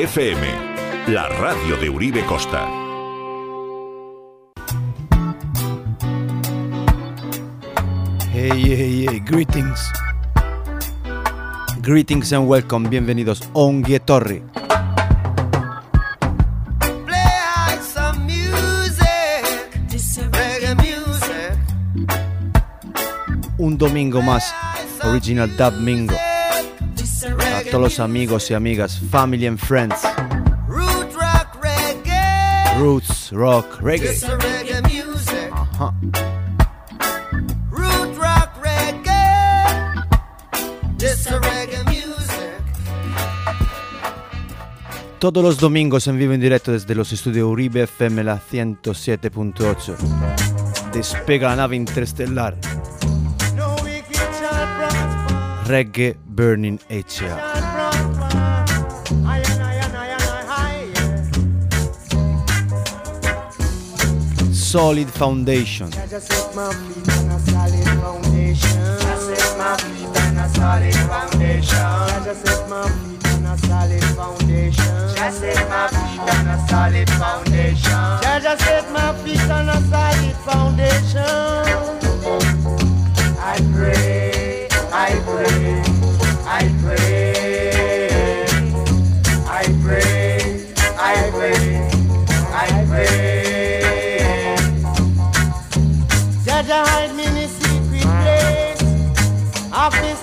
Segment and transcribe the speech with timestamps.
[0.00, 0.46] FM,
[1.08, 2.68] la radio de Uribe Costa.
[8.32, 9.90] Hey, hey, hey, greetings.
[11.82, 14.44] Greetings and welcome, bienvenidos a Torre.
[23.58, 24.54] Un domingo más,
[25.02, 26.14] Original Dub Mingo.
[27.70, 29.94] Todos los amigos y amigas, family and friends.
[30.66, 32.78] Root rock reggae.
[32.78, 34.08] Roots, rock, reggae.
[34.08, 35.50] This a reggae music.
[35.52, 35.94] Ajá.
[37.70, 40.06] Root rock reggae.
[40.98, 41.98] This a reggae music.
[45.18, 49.96] Todos los domingos en vivo en directo desde los estudios Uribe FM la 107.8.
[50.92, 52.56] Despega la nave interestelar.
[55.68, 57.28] Reggae Burning HA.
[64.50, 65.90] Solid foundation.
[83.40, 84.17] I pray.
[96.44, 98.82] Jaja hide me in a secret place
[99.72, 100.18] of this.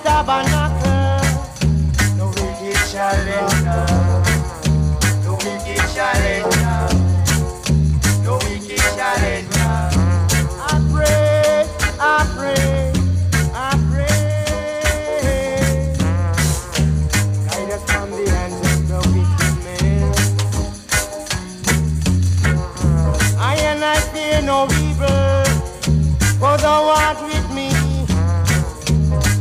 [26.65, 27.69] Thou art with me,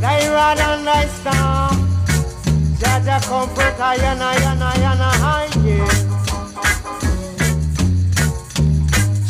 [0.03, 1.73] thy rod and thy staff,
[2.81, 5.89] Jaja comfort I and I and I and I yeah.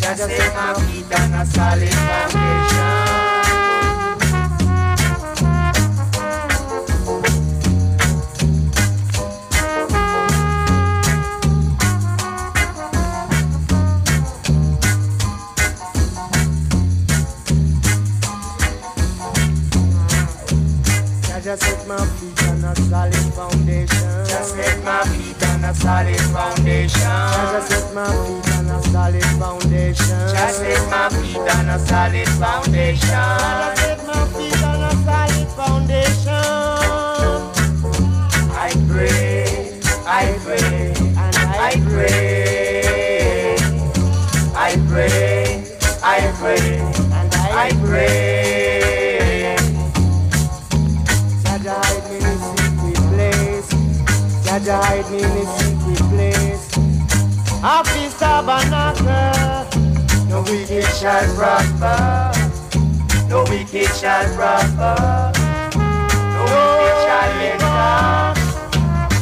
[0.00, 3.03] Jaja set my feet on a solid foundation.
[21.84, 24.24] Set my feet on a solid foundation.
[24.26, 26.98] Just set my feet on a solid foundation.
[26.98, 30.06] Jaja set my feet on a solid foundation.
[30.32, 33.08] Just set my feet on a solid foundation.
[33.08, 36.44] Jaja set my feet on a solid foundation.
[38.56, 39.44] I pray,
[40.06, 43.56] I pray, and I pray.
[44.56, 45.64] I pray,
[46.02, 48.43] I pray, and I pray.
[55.04, 56.64] Hide me in a secret place.
[57.62, 59.64] Of his tabernacle,
[60.28, 62.32] no wicked shall prosper.
[63.28, 65.32] No wicked shall prosper.
[66.34, 68.34] No wicked shall enter.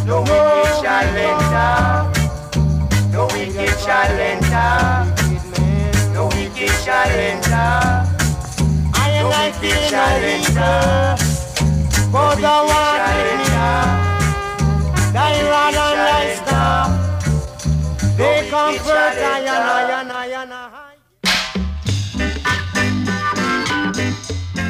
[0.06, 1.70] No wicked shall enter.
[3.12, 4.78] No wicked shall enter.
[6.12, 7.70] No wicked shall enter.
[8.94, 11.16] I am like the shall enter.
[12.10, 14.11] For the one with me,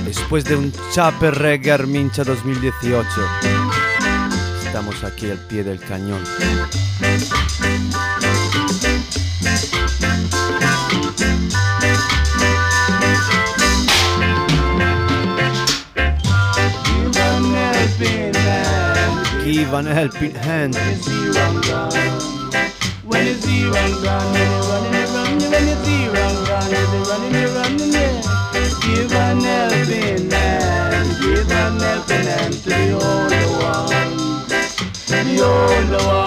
[0.04, 3.06] Después de un Chaper Reggae Armincha 2018,
[4.64, 6.22] estamos aquí al pie del cañón.
[19.70, 20.74] An helping hand.
[23.04, 24.32] When gone, gone,
[25.50, 26.12] when you.
[28.82, 33.88] Give an helping hand, give an helping hand to the older one.
[35.06, 36.21] The older one,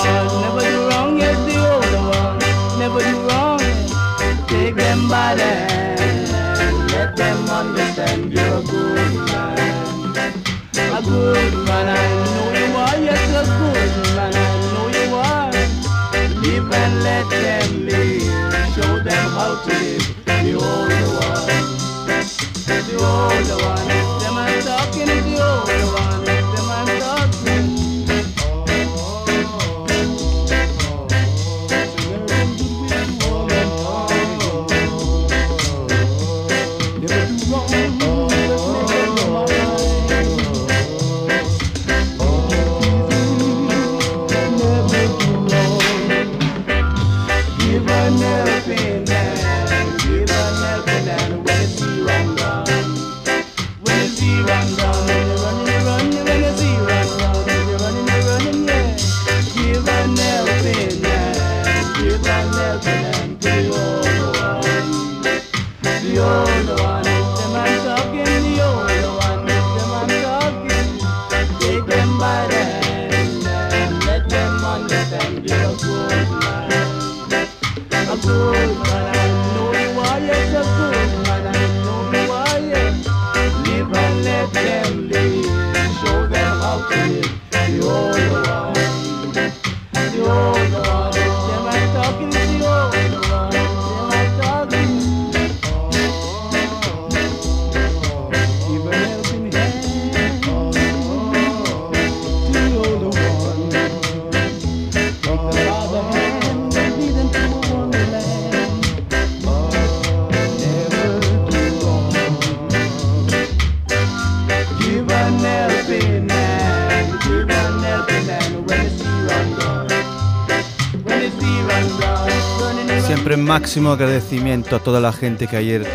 [123.60, 125.88] máximo agradecimiento a toda la gente que ayer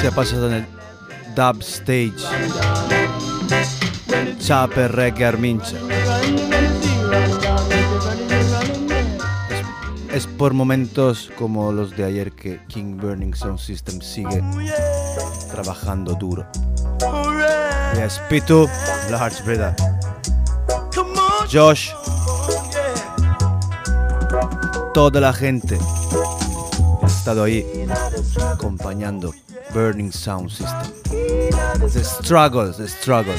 [0.00, 0.66] se ha pasado en el
[1.36, 2.14] Dub Stage.
[4.38, 5.76] Chape Reggae Armincha.
[10.14, 14.42] Es, por momentos como los de ayer que King Burning Sound System sigue
[15.50, 16.46] trabajando duro.
[17.96, 18.18] Yes,
[19.10, 19.76] Large Breda.
[21.52, 21.90] Josh
[24.94, 25.76] toda la gente
[27.02, 27.66] ha estado ahí
[28.52, 29.34] acompañando
[29.74, 30.92] Burning Sound System.
[31.92, 33.34] The struggle, the struggle.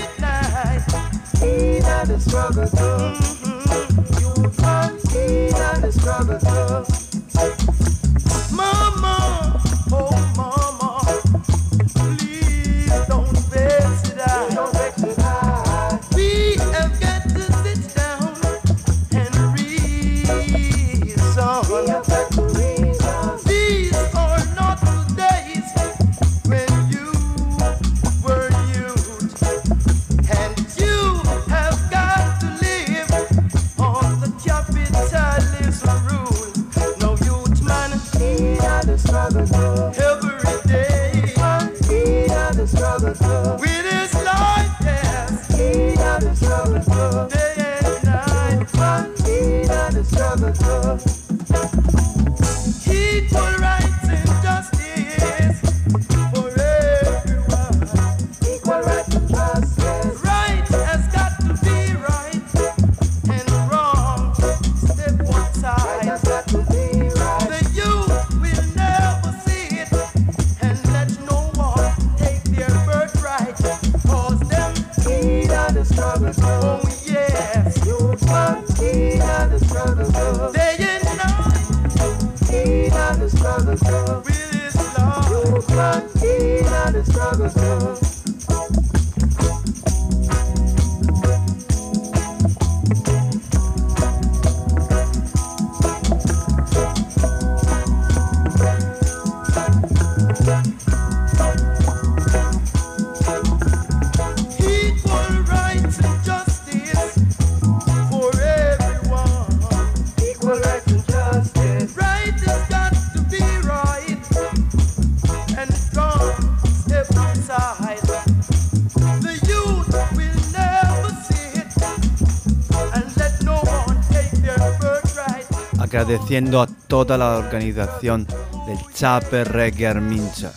[126.05, 128.27] agradeciendo a toda la organización
[128.67, 130.51] del Chape Reggae Armincha.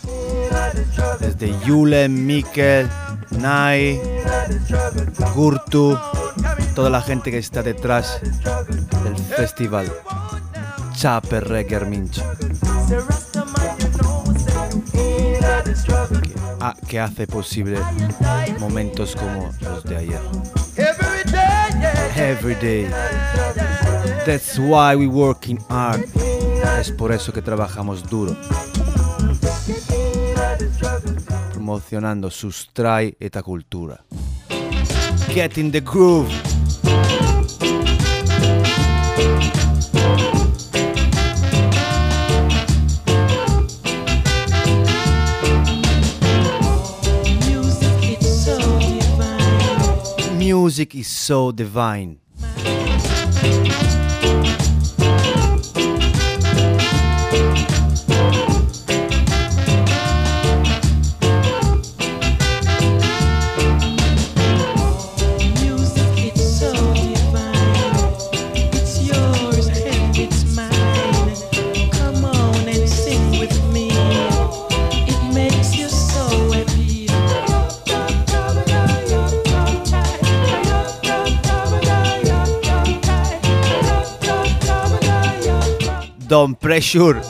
[1.21, 2.87] Desde Yule, Mikel,
[3.31, 3.99] Nai,
[5.35, 5.99] Gurtu,
[6.75, 8.21] toda la gente que está detrás
[9.03, 9.91] del festival
[10.95, 12.25] Chape Reggae Armincha.
[16.23, 17.79] Que, ah, que hace posible
[18.61, 20.21] momentos como los de ayer.
[22.17, 22.87] Every day.
[24.29, 26.05] That's why we working hard.
[26.79, 28.37] Es por eso que trabajamos duro.
[31.55, 34.05] Promocionando Sustrai esta cultura.
[35.33, 36.29] Get in the groove.
[47.49, 50.37] Music is so divine.
[50.37, 52.19] Music is so divine.
[86.29, 87.23] Don Pressure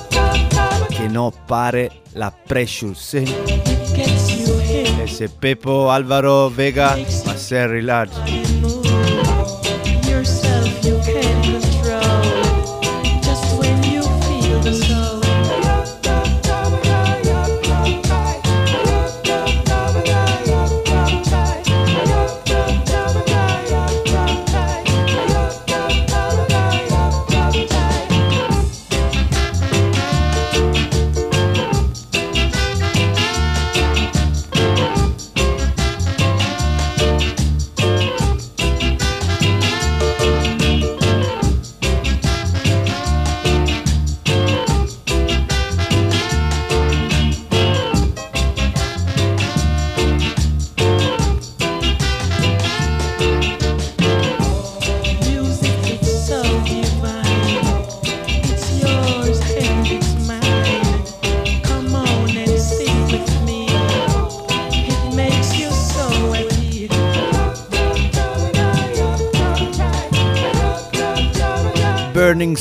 [0.88, 3.22] che no pare la Pressure sì.
[3.22, 8.47] e se Pepo Alvaro Vega va a ser rilaggio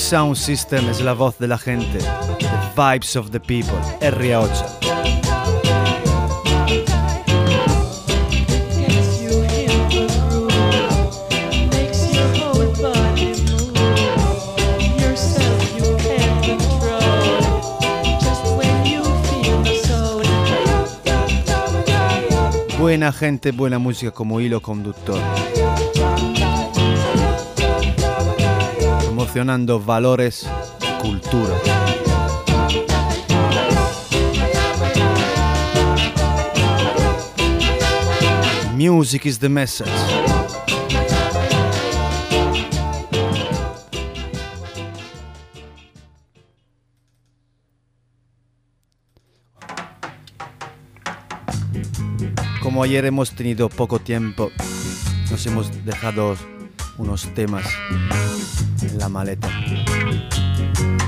[0.09, 1.99] Sound System es la voz de la gente.
[1.99, 2.47] The
[2.77, 4.87] Vibes of the People, R8.
[22.79, 25.19] buena gente, buena música como hilo conductor.
[29.37, 30.47] Valores
[30.99, 31.53] cultura.
[38.73, 39.91] Music is the message.
[52.63, 54.49] Como ayer hemos tenido poco tiempo,
[55.29, 56.35] nos hemos dejado
[56.97, 57.65] unos temas
[58.97, 59.49] la maleta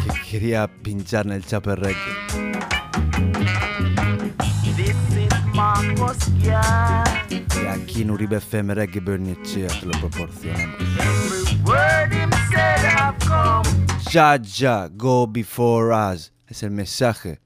[0.03, 1.95] que quería pinchar en el Guy.
[7.29, 10.77] Y aquí en Uribe FM Reggae Bernicea te lo proporcionamos.
[14.11, 16.31] Ya, ya, go before us.
[16.47, 17.39] Es el mensaje.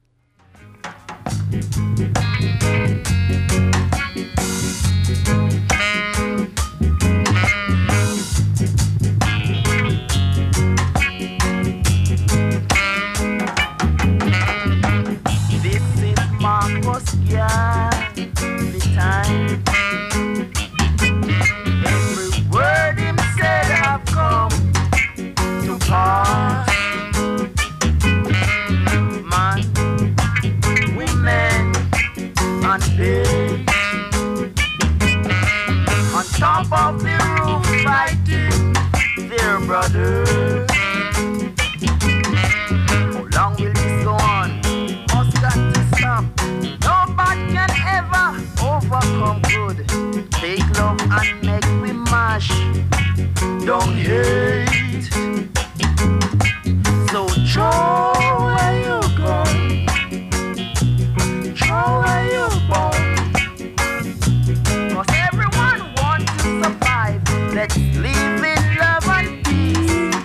[52.34, 52.48] We.
[53.64, 55.04] Don't hate.
[57.12, 58.14] So throw
[58.46, 59.36] where you go.
[61.54, 63.04] Throw where you born.
[64.94, 67.22] Cause everyone wants to survive.
[67.54, 70.16] Let's live in love and peace.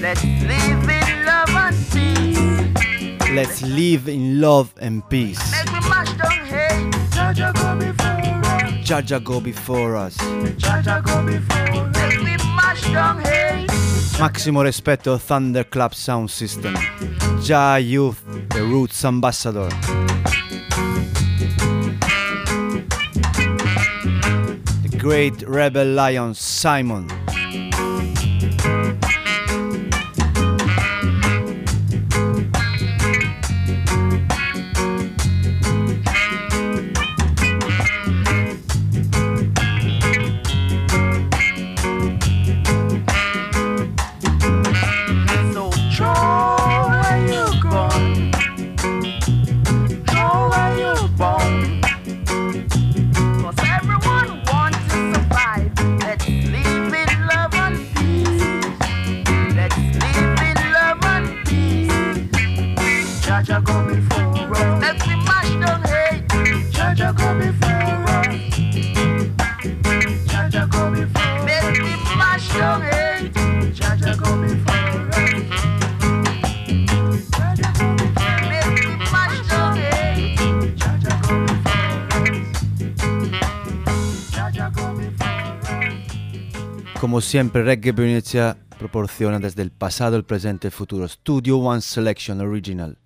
[0.00, 3.30] Let's live in love and peace.
[3.30, 5.38] Let's live in love and peace.
[8.90, 10.16] Jaja go before us.
[10.16, 11.70] Jaja go before us.
[11.70, 11.96] Jaja go before us.
[11.96, 13.70] Make me mash down hate.
[14.18, 16.74] Máximo respeto Thunderclap Sound System.
[17.40, 18.18] Ja Youth,
[18.48, 19.68] the Roots Ambassador.
[24.82, 27.19] The Great Rebel Lion Simon.
[87.00, 91.08] Como siempre, Reggae Venecia proporciona desde el pasado, el presente y el futuro.
[91.08, 92.98] Studio One Selection Original.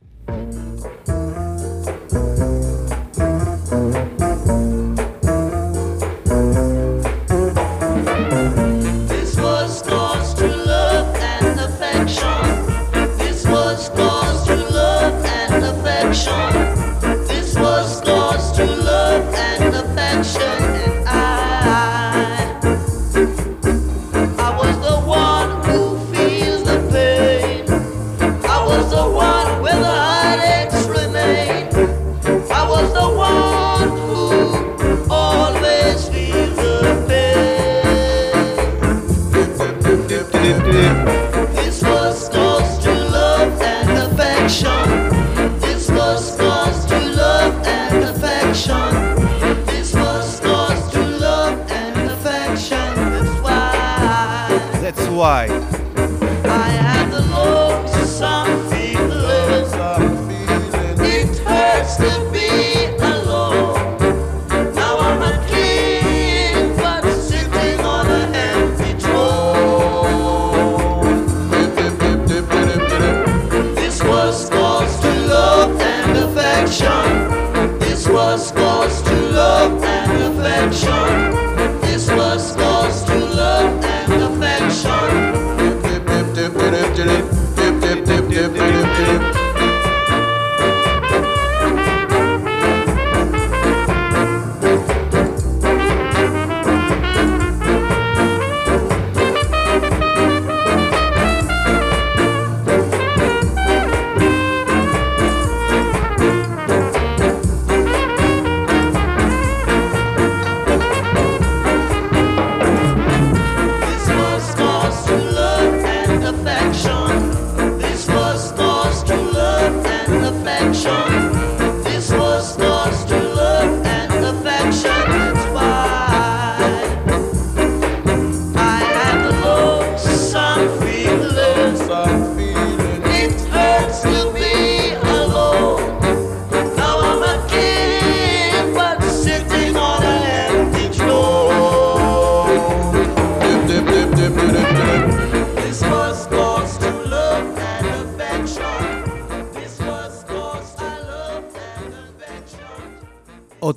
[55.14, 55.53] Why?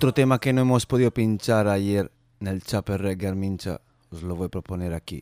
[0.08, 4.38] Otro tema que no hemos podido pinchar ayer en el Chapel Reggae Mincha, os lo
[4.38, 5.22] voy a proponer aquí.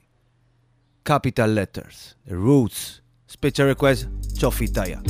[1.02, 5.02] Capital Letters, The Roots, Special Request, Chofitaya.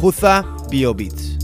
[0.00, 1.39] Juza Bio Beats.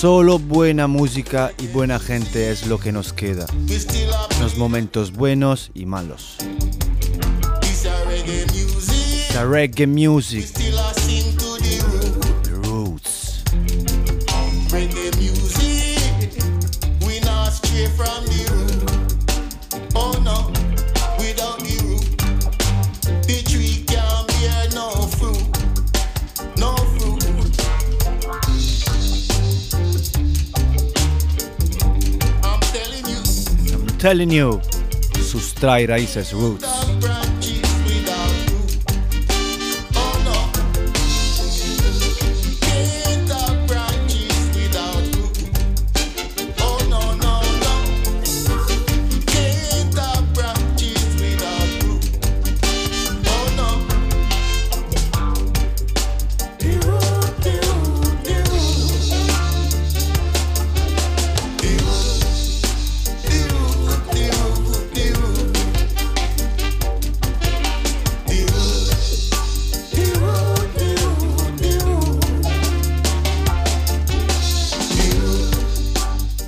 [0.00, 3.44] Solo buena música y buena gente es lo que nos queda.
[4.40, 6.38] Los momentos buenos y malos.
[9.34, 10.59] The reggae music.
[34.00, 34.58] Telling you.
[35.20, 36.69] Sustrai raíces, roots.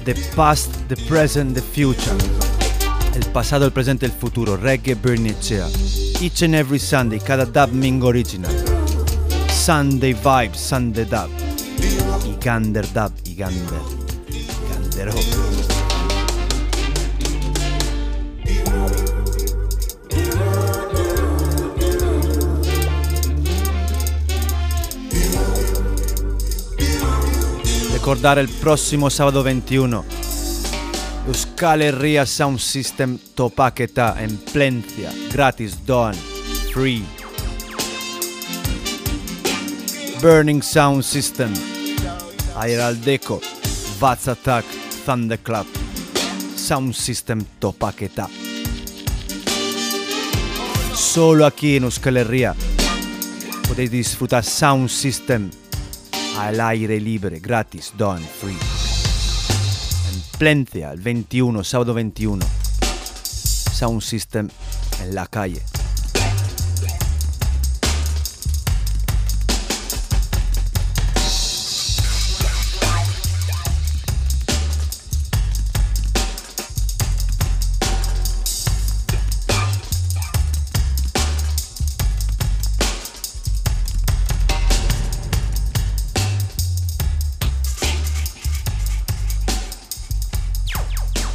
[0.05, 2.17] The past, the present, the future.
[3.15, 4.57] El pasado, el presente, el futuro.
[4.57, 5.69] Reggae Bernicea.
[6.21, 8.53] Each and every Sunday, cada dub mingo original.
[9.49, 11.31] Sunday vibes, Sunday dub.
[12.27, 13.81] Igander dub, Igander.
[14.29, 15.62] Igandero.
[28.03, 30.05] Recordar el próximo sábado 21.
[31.29, 35.13] Euskal Herria Sound System topaketa en Plencia.
[35.33, 36.19] Gratis, done,
[36.75, 37.05] free.
[40.21, 41.55] Burning Sound System.
[42.57, 43.41] Airaldeco.
[44.01, 44.65] Vats Attack.
[45.07, 45.69] Thunderclap.
[46.57, 48.29] Sound System topaketa.
[50.93, 52.17] Solo aquí en Euskal
[53.69, 55.62] podéis disfrutar Sound System
[56.39, 58.57] al aire libre, gratis, done, free.
[60.13, 62.45] En Plencia, el 21, sábado 21.
[63.73, 64.49] Sound System
[65.03, 65.72] en la calle.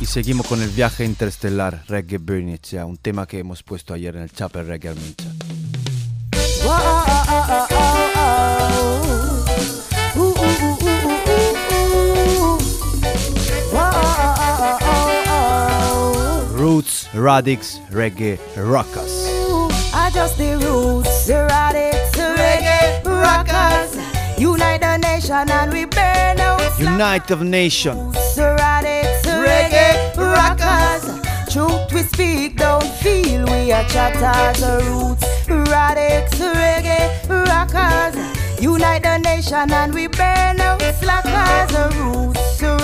[0.07, 4.21] Y seguimos con el viaje interestelar Reggae Bernicea, un tema que hemos puesto ayer en
[4.21, 5.29] el Chapel Reggae Armincha.
[16.55, 19.11] Roots, Radix, Reggae, Rockers.
[19.93, 23.97] I just the roots, the radix, the reggae rockers.
[24.39, 28.11] Unite the nation and we burn out Unite of Nation.
[28.37, 29.86] the radix, the reggae
[30.67, 31.53] rockers.
[31.53, 34.61] Truth we speak, don't feel we are chatters.
[34.87, 37.05] Roots, radix, the reggae
[37.49, 38.15] rockers.
[38.61, 41.71] Unite the nation and we burn out slackers.
[41.95, 42.77] Roots, the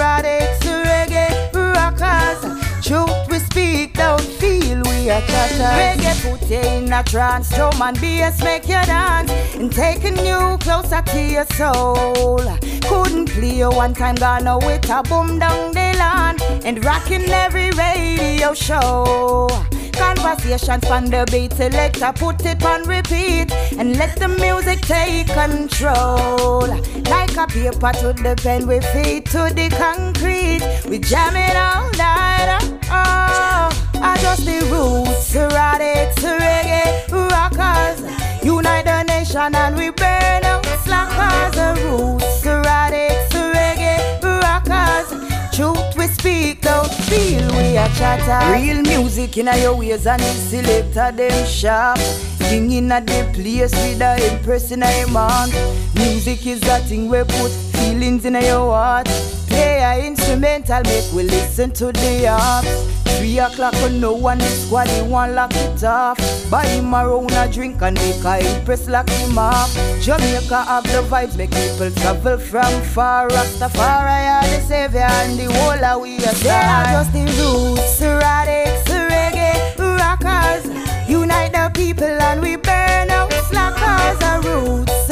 [0.91, 1.27] reggae
[1.75, 2.41] rockers.
[2.85, 5.59] Truth we speak, don't feel we are chatters.
[5.79, 10.57] Reggae put you in a trance, drum and bass make you dance, and taking you
[10.59, 12.39] closer to your soul.
[12.87, 18.53] Couldn't play one time, gonna with a boom down the land, and rocking every radio
[18.53, 19.47] show.
[19.93, 26.67] Conversations on the beat, selector put it on repeat, and let the music take control.
[27.13, 31.89] Like a paper to the pen, we feet to the concrete, we jam it all
[31.91, 32.49] night.
[32.89, 33.69] Oh,
[34.09, 36.09] I just the roots, radix,
[36.41, 36.87] reggae,
[37.31, 37.99] rockers.
[38.43, 41.53] Unite the nation and we burn out slackers.
[41.59, 43.97] The roots, radix, reggae,
[44.43, 45.07] rockers.
[45.55, 45.92] Truth we
[46.23, 48.53] speak, don't feel we are chatter.
[48.53, 51.99] Real music in your ways and the selector them sharp.
[52.39, 55.49] King in a the place with a impress in a man.
[55.95, 59.09] Music is that thing we put feelings in your heart.
[59.53, 62.65] Play a instrumental, make we listen to the harp.
[63.17, 66.17] Three o'clock when no one is squad, he want lock it off.
[66.49, 69.71] Buy him a round a drink and make a impress lock him off.
[70.01, 73.29] Jamaica have the vibes, make people travel from far.
[73.29, 78.01] Rastafari are the savior and the whole of we are They are just the roots,
[78.01, 80.65] radix, reggae, rockers.
[81.07, 84.17] Unite the people and we burn out slackers.
[84.19, 85.07] The roots,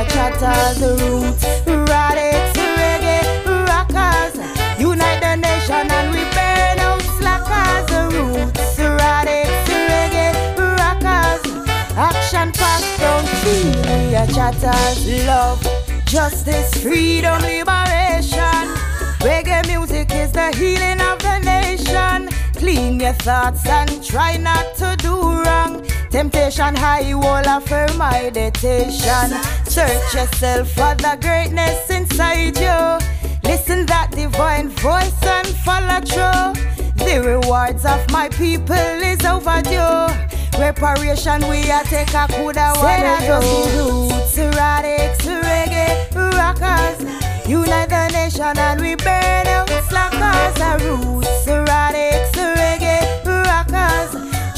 [0.00, 0.80] are chatters.
[0.80, 3.22] The roots, radix, reggae,
[3.68, 4.34] rockers.
[4.78, 7.86] Unite the nation and we burn out slackers.
[7.92, 9.50] The roots, radix,
[9.90, 10.30] reggae,
[10.80, 11.42] rockers.
[11.96, 15.26] Action pack, don't feel we chatters.
[15.26, 15.62] Love,
[16.04, 18.64] justice, freedom, liberation.
[19.20, 22.28] Reggae music is the healing of the nation.
[22.54, 25.84] Clean your thoughts and try not to do wrong.
[26.10, 29.30] Temptation high, wall of her meditation.
[29.70, 32.98] Search yourself for the greatness inside you.
[33.48, 36.58] Listen that divine voice and follow through.
[37.04, 40.10] The rewards of my people is overdue.
[40.58, 43.38] Reparation we a take a coulda wanna do.
[43.78, 47.48] Roots, erratics, reggae, rockers.
[47.48, 50.82] Unite the nation and we burn out slackers.
[50.82, 53.19] Roots, erratics, reggae.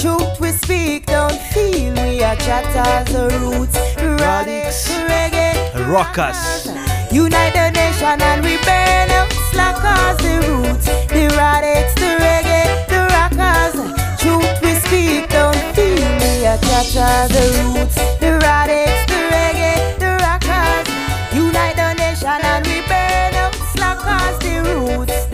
[0.03, 3.15] Truth we speak, don't feel we are chatters.
[3.15, 6.67] The roots, erratics, reggae, the Rockers.
[7.13, 10.19] Unite the nation and we burn out slackers.
[10.19, 13.75] The roots, the radics, the reggae, the rockers.
[14.21, 17.33] Truth we speak, don't feel me a chatter.
[17.33, 20.87] The roots, the radics, the reggae, the rockers.
[21.33, 24.37] Unite the nation and we burn out slackers.
[24.41, 25.27] The roots,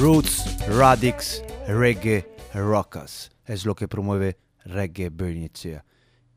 [0.00, 0.44] roots.
[0.66, 3.30] Radix, Reggae, Rockers.
[3.44, 5.84] Es lo que promueve Reggae Bernicea.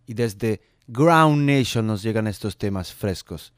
[0.06, 3.54] Y desde Ground Nation nos llegan estos temas frescos.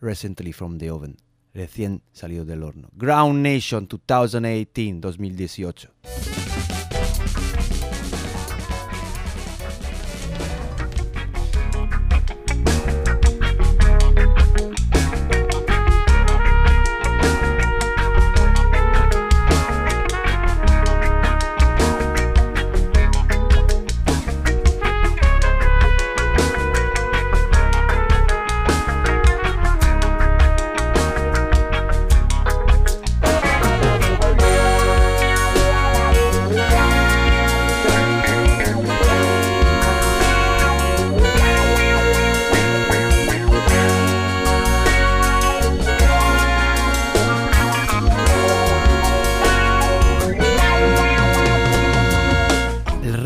[0.00, 1.16] Recently from the oven.
[1.52, 2.88] Recién salido del horno.
[2.94, 5.90] Ground Nation 2018,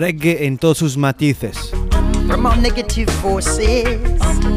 [0.08, 1.70] reggae en todos sus matices.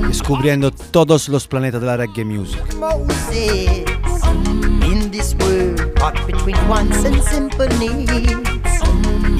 [0.07, 2.61] Descubriendo todos los planetas de la reggae music.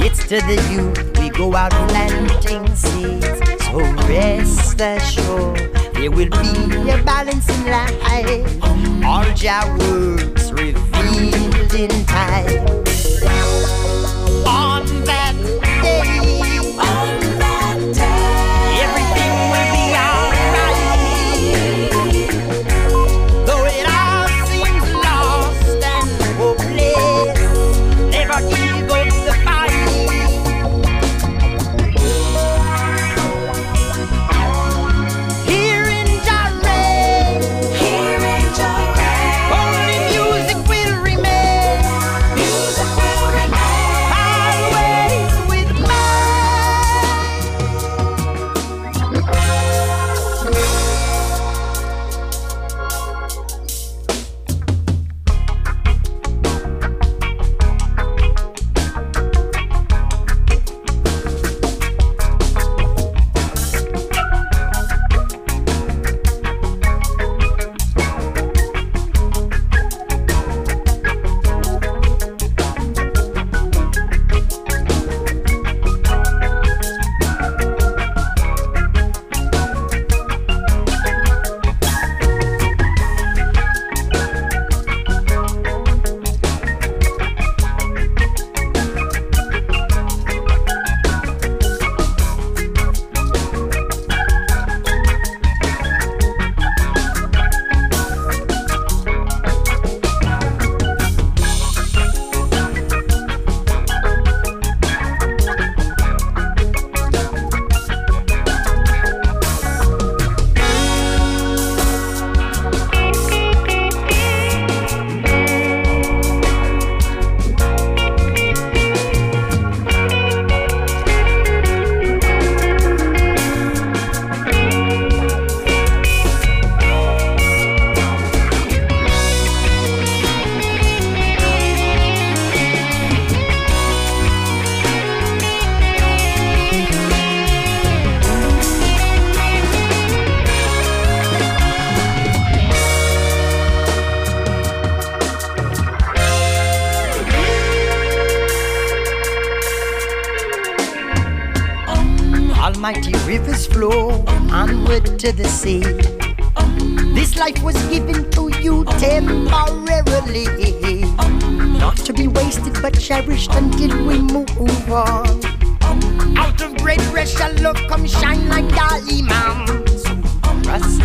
[0.04, 3.26] It's to the youth we go out planting seeds.
[3.66, 9.06] So rest assured there will be a balance in life.
[9.06, 12.91] All Jah words revealed in time.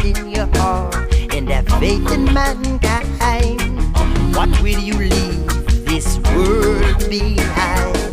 [0.07, 0.95] In your heart
[1.35, 3.61] and have faith in mankind.
[4.37, 8.06] What will you leave this world behind?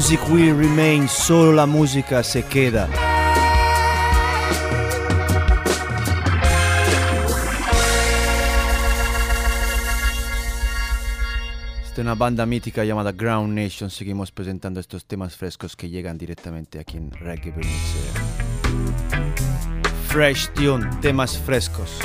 [0.00, 2.88] Music will remain, solo la música se queda.
[11.84, 13.90] Esta es una banda mítica llamada Ground Nation.
[13.90, 17.52] Seguimos presentando estos temas frescos que llegan directamente aquí en Reggae.
[20.08, 21.98] Fresh Tune, temas frescos.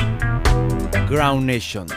[1.10, 1.88] Ground Nation.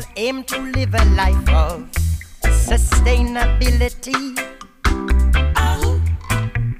[0.00, 1.90] All aim to live a life of
[2.42, 4.38] sustainability.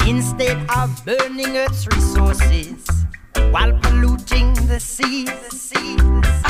[0.06, 2.86] Instead of burning Earth's resources
[3.50, 6.40] while polluting the sea, the sea, the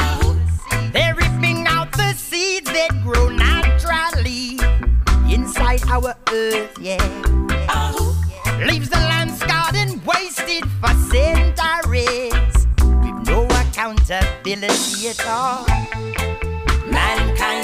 [0.70, 0.90] sea.
[0.92, 4.58] They're ripping out the seeds that grow naturally
[5.32, 7.02] inside our earth, yeah.
[8.66, 12.66] Leaves the land scarred and wasted for centuries
[13.02, 15.66] with no accountability at all.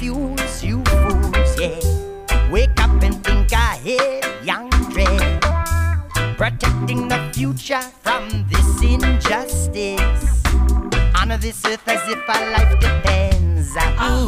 [0.00, 1.78] fuels, you fools, yeah.
[2.50, 5.42] Wake up and think ahead, young dread.
[6.38, 10.42] Protecting the future from this injustice.
[11.14, 13.74] Honor this earth as if our life depends.
[13.76, 14.26] Ah, ooh.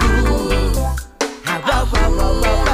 [1.46, 2.71] Ah, whoa, whoa, whoa, whoa,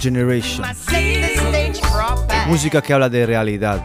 [0.00, 0.64] Generation.
[0.64, 3.82] Set the stage proper Música que habla de realidad.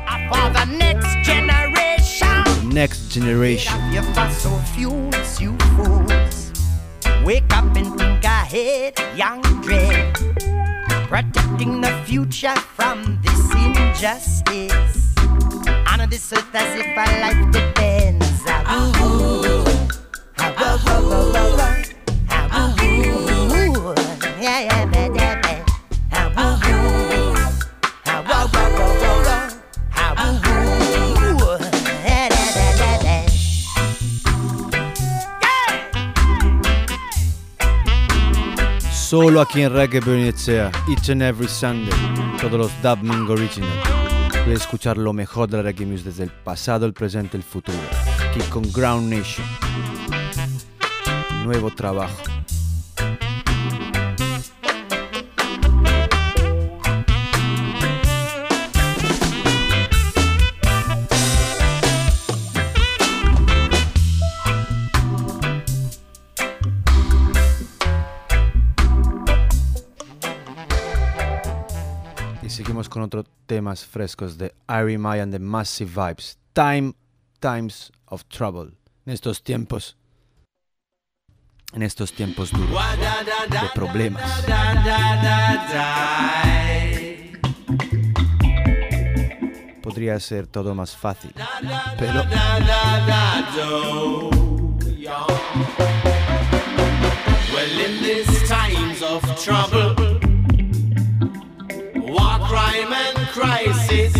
[0.67, 2.69] next generation.
[2.73, 3.75] Next Generation.
[3.91, 6.53] Your fossil fuels, you fools.
[7.25, 10.13] Wake up and think ahead, young dread.
[11.09, 15.13] Protecting the future from this injustice.
[15.87, 18.25] Honor this earth as if our life depends.
[39.15, 41.89] Solo aquí en Reggae Bernicea, each and every Sunday,
[42.41, 43.71] todos los Dub Ming Original.
[44.45, 47.77] Escuchar lo mejor de la reggae music desde el pasado, el presente el futuro.
[48.29, 49.47] Aquí con Ground Nation.
[51.45, 52.34] Nuevo trabajo.
[72.95, 76.37] Con otros temas frescos de Irie Mai and the Massive Vibes.
[76.53, 76.93] Time,
[77.41, 78.71] Times of Trouble.
[79.05, 79.97] En estos tiempos.
[81.73, 82.69] En estos tiempos duros.
[83.49, 84.45] De problemas.
[89.83, 91.33] Podría ser todo más fácil.
[91.99, 92.23] Pero
[97.53, 100.14] Well, in these times of trouble,
[102.15, 104.13] war, crime, and crisis.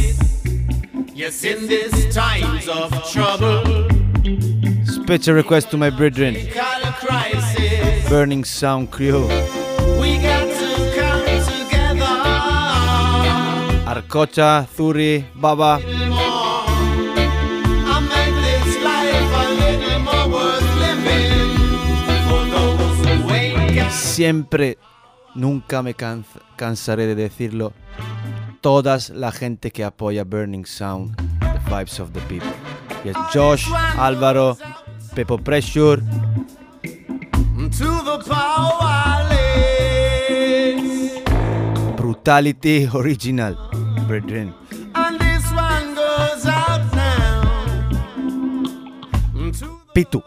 [1.13, 3.63] Yes, in these times of trouble,
[4.85, 6.35] special request to my brethren.
[6.53, 8.09] call a crisis.
[8.09, 9.23] Burning Sound Crew.
[10.01, 12.15] We got to come together.
[13.91, 15.79] Arcocha, Zuri, Baba.
[17.93, 21.55] and make this life a little more worth living
[22.27, 23.91] for those who wake up.
[23.91, 24.75] Siempre,
[25.35, 27.73] nunca me cansa- cansaré de decirlo.
[28.61, 32.49] Todas la gente que apoya Burning Sound, the vibes of the people.
[33.03, 33.67] Y es Josh,
[33.97, 34.57] Álvaro,
[35.13, 36.01] Pepo Pressure,
[37.77, 38.17] to the
[39.85, 41.21] powerless.
[41.97, 43.55] Brutality Original,
[44.07, 44.53] brethren.
[44.95, 47.43] And this one goes out now
[49.51, 50.21] to Pitu,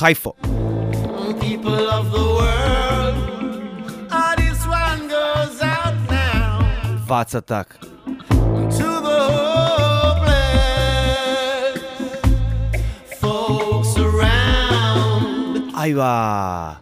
[0.00, 0.91] the
[1.34, 3.16] people of the world.
[4.10, 6.60] And this one goes out now
[7.06, 7.88] Vats Attack, to
[9.06, 9.20] the
[10.92, 11.78] hopeless
[13.20, 15.72] folks around.
[15.74, 16.80] ahí va.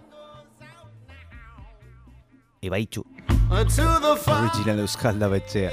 [2.63, 3.03] Ibaichu,
[3.49, 5.71] To the Original Euskalda Betxea.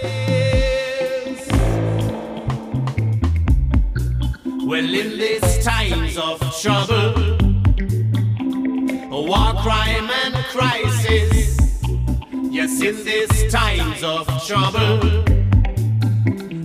[4.66, 7.38] Well, in these times of trouble,
[9.10, 11.58] war, crime, and crisis.
[12.32, 15.24] Yes, in these times of trouble,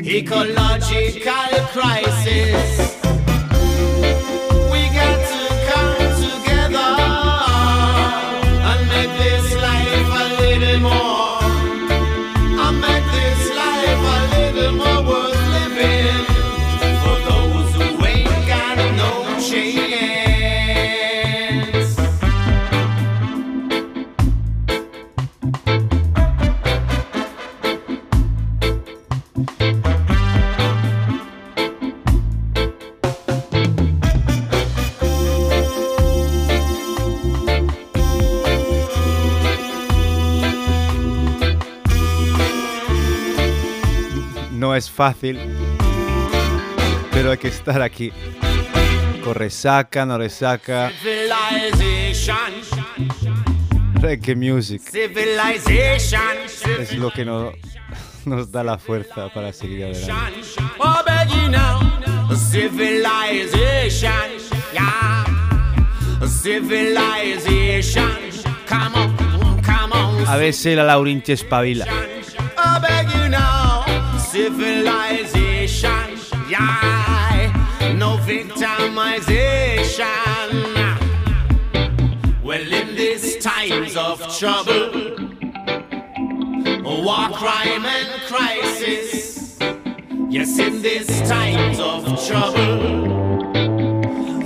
[0.01, 3.02] ecological crisis.
[44.83, 45.39] Es fácil,
[47.13, 48.13] pero hay que estar aquí.
[49.23, 52.51] Con resaca, no resaca, Civilization,
[54.01, 54.83] reggae music.
[54.83, 56.21] civilization,
[56.81, 57.53] Es lo que no-
[58.25, 60.41] nos da la fuerza para seguir adelante.
[60.79, 61.03] Oh.
[70.27, 71.87] A veces la Laurinche espabila.
[74.33, 76.17] Civilization,
[76.49, 77.53] yeah,
[77.99, 80.09] no victimization.
[82.43, 85.19] Well, in these times of trouble,
[86.83, 89.59] war, crime, and crisis.
[90.31, 93.53] Yes, in these times of trouble,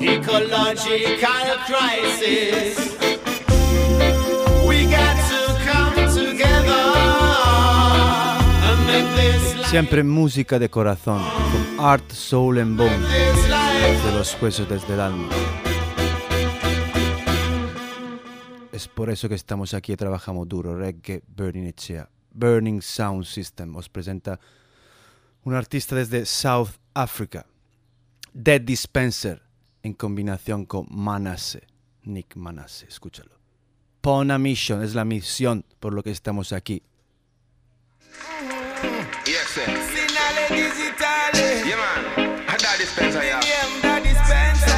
[0.03, 3.16] ecological crisis.
[9.71, 11.21] Siempre música de corazón.
[11.21, 12.99] Con art, soul and bone.
[12.99, 15.29] De los huesos desde el alma.
[18.73, 20.77] Es por eso que estamos aquí y trabajamos duro.
[20.77, 22.09] Reggae Burning Echea.
[22.33, 24.39] Burning Sound System os presenta
[25.43, 27.45] un artista desde South Africa.
[28.33, 29.43] Dead Dispenser
[29.83, 31.67] en combinación con Manasse.
[32.05, 33.33] Nick Manasse, escúchalo.
[34.01, 36.85] Pona Mission es la misión por lo que estamos aquí.
[39.57, 39.69] set.
[39.91, 41.65] Sinale digitale.
[41.65, 43.41] Yeah man, a da dispenser yeah.
[43.83, 44.77] Da dispenser.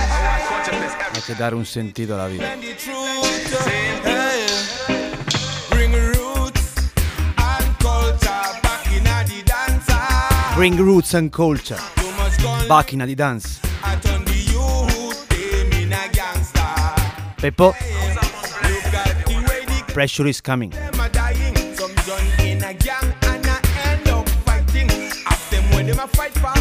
[1.14, 2.54] Hay que dar un sentido a la vida.
[10.56, 11.80] Bring Roots and Culture.
[12.68, 13.60] Macchina di dance.
[17.40, 17.74] Peppo.
[19.92, 20.72] Pressure is coming.
[25.88, 26.57] Them a fight for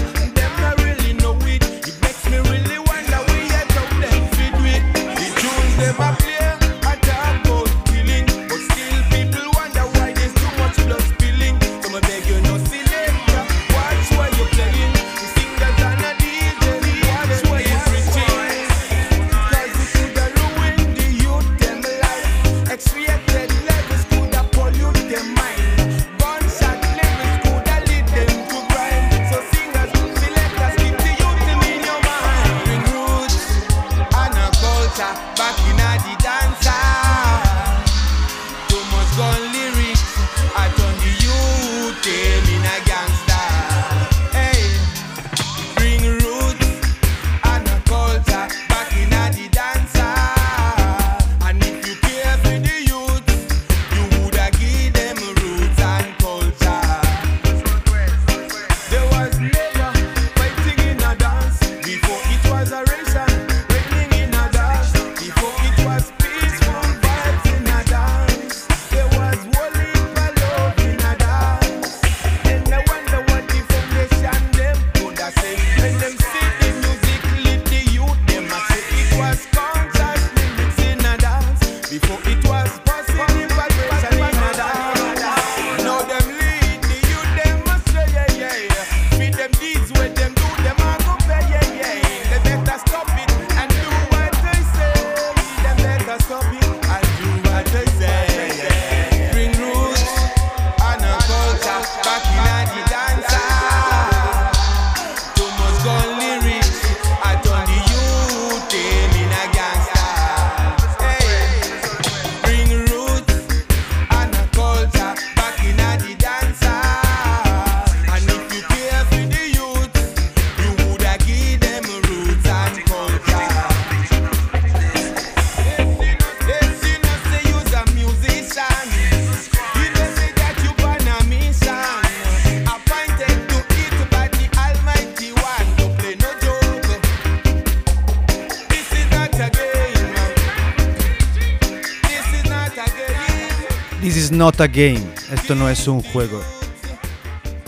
[144.07, 145.03] This is not a game.
[145.33, 146.41] Esto no es un juego.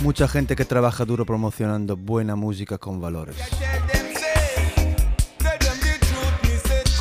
[0.02, 3.36] Mucha gente que trabaja duro promocionando buena música con valores.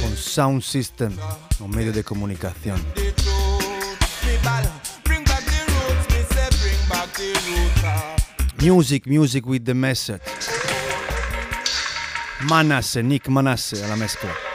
[0.01, 1.12] Con sound system
[1.61, 2.84] o medio de comunicación.
[8.61, 10.20] Music, music with the message.
[12.41, 14.47] Manasse, Nick Manasse a la mezcla.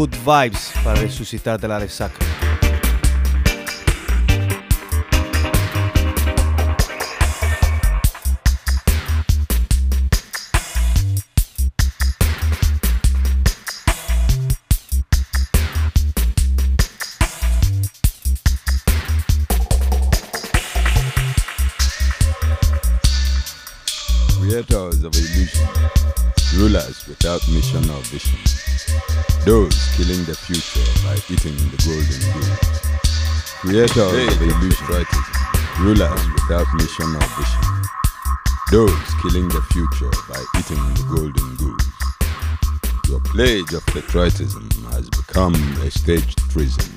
[0.00, 2.16] Good Vibes para resucitarte la resaca.
[33.80, 35.24] Get out the illustrated,
[35.80, 37.64] rulers without mission or vision,
[38.70, 41.88] those killing the future by eating the golden goose.
[43.08, 46.92] Your pledge of patriotism has become a staged treason.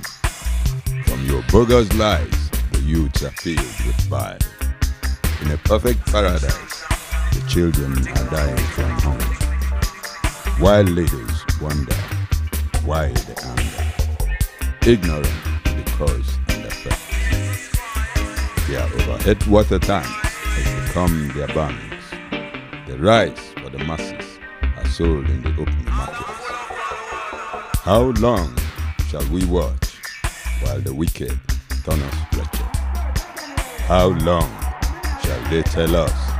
[1.05, 4.37] From your bogus lies, the youths are filled with bile.
[5.41, 6.83] In a perfect paradise,
[7.31, 9.35] the children are dying from hunger.
[10.59, 11.95] While leaders wonder
[12.83, 13.93] why they anger.
[14.85, 15.29] Ignorant
[15.77, 16.42] because
[18.67, 22.05] their overhead water tank has become their banks.
[22.87, 24.39] The rice for the masses
[24.77, 26.45] are sold in the open markets.
[27.81, 28.55] How long
[29.07, 29.99] shall we watch
[30.61, 31.37] while the wicked
[31.83, 32.75] turn us wretched?
[33.87, 34.49] How long
[35.23, 36.32] shall they tell us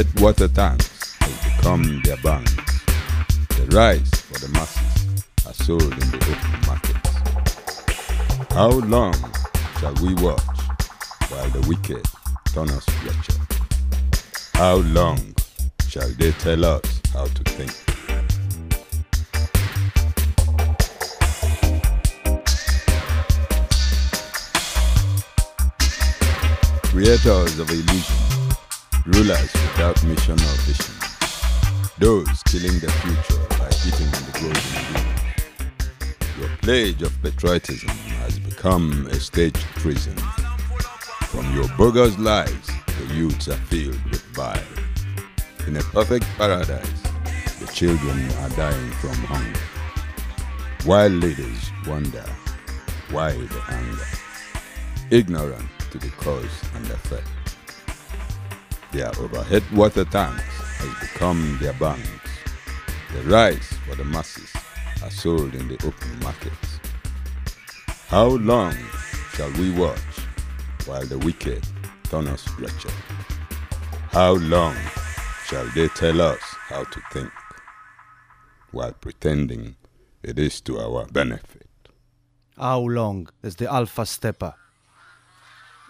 [0.00, 2.54] Their overhead water tanks has become their banks.
[3.48, 7.10] The rice for the masses are sold in the open markets.
[8.54, 9.14] How long
[9.78, 10.40] shall we watch
[11.28, 12.02] while the wicked
[12.54, 13.36] turn us wretched?
[14.54, 15.34] How long
[15.86, 17.72] shall they tell us how to think?
[26.90, 28.39] Creators of illusion,
[29.06, 30.94] rulers without mission or vision,
[31.98, 36.38] those killing the future by eating the golden goose.
[36.38, 40.16] Your pledge of patriotism has become a staged prison.
[41.28, 44.60] From your bogus lies, the youths are filled with bile.
[45.66, 47.02] In a perfect paradise,
[47.60, 49.60] the children are dying from hunger.
[50.84, 52.24] While leaders wonder
[53.10, 54.06] why the anger,
[55.10, 57.28] ignorant to the cause and effect.
[58.92, 60.42] Their overhead water tanks
[60.78, 62.08] has become their banks.
[63.14, 64.52] The rice for the masses
[65.02, 66.80] are sold in the open markets.
[68.08, 68.74] How long
[69.34, 69.98] shall we watch
[70.86, 71.64] while the wicked
[72.04, 72.92] turn us wretched?
[74.10, 74.74] How long
[75.46, 77.30] shall they tell us how to think
[78.72, 79.76] while pretending
[80.24, 81.68] it is to our benefit?
[82.58, 84.54] How long is the Alpha Stepper?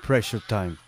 [0.02, 0.78] Pressure time.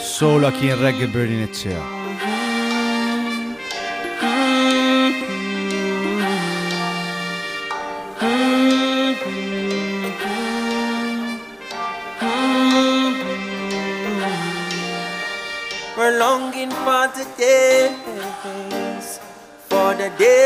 [0.00, 1.95] Solo aquí en Reggae Burning Echea.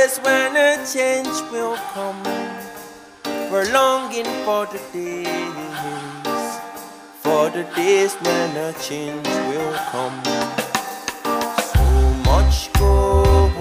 [0.00, 2.22] Days when a change will come.
[3.50, 6.44] We're longing for the days,
[7.22, 10.22] for the days when a change will come.
[11.72, 11.84] So
[12.30, 13.52] much gold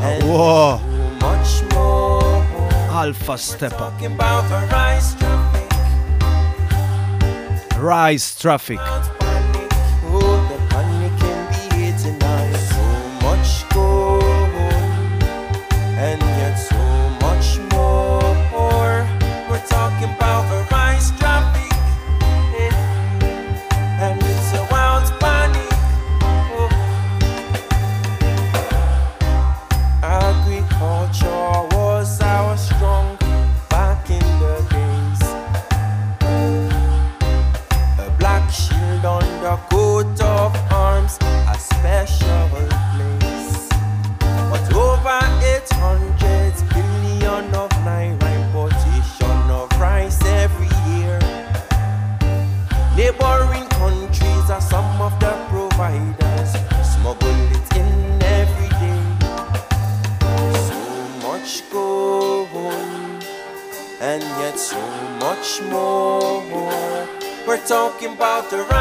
[0.00, 0.86] and Whoa, so
[1.26, 2.42] much more.
[3.02, 3.36] Alpha
[4.06, 5.68] about a rise traffic,
[7.78, 8.80] Rise traffic.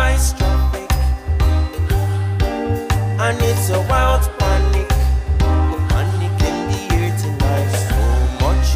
[0.05, 0.91] Rice traffic,
[3.25, 4.89] and it's a wild panic.
[5.89, 7.71] Panic in the air tonight.
[7.87, 7.99] So
[8.43, 8.69] much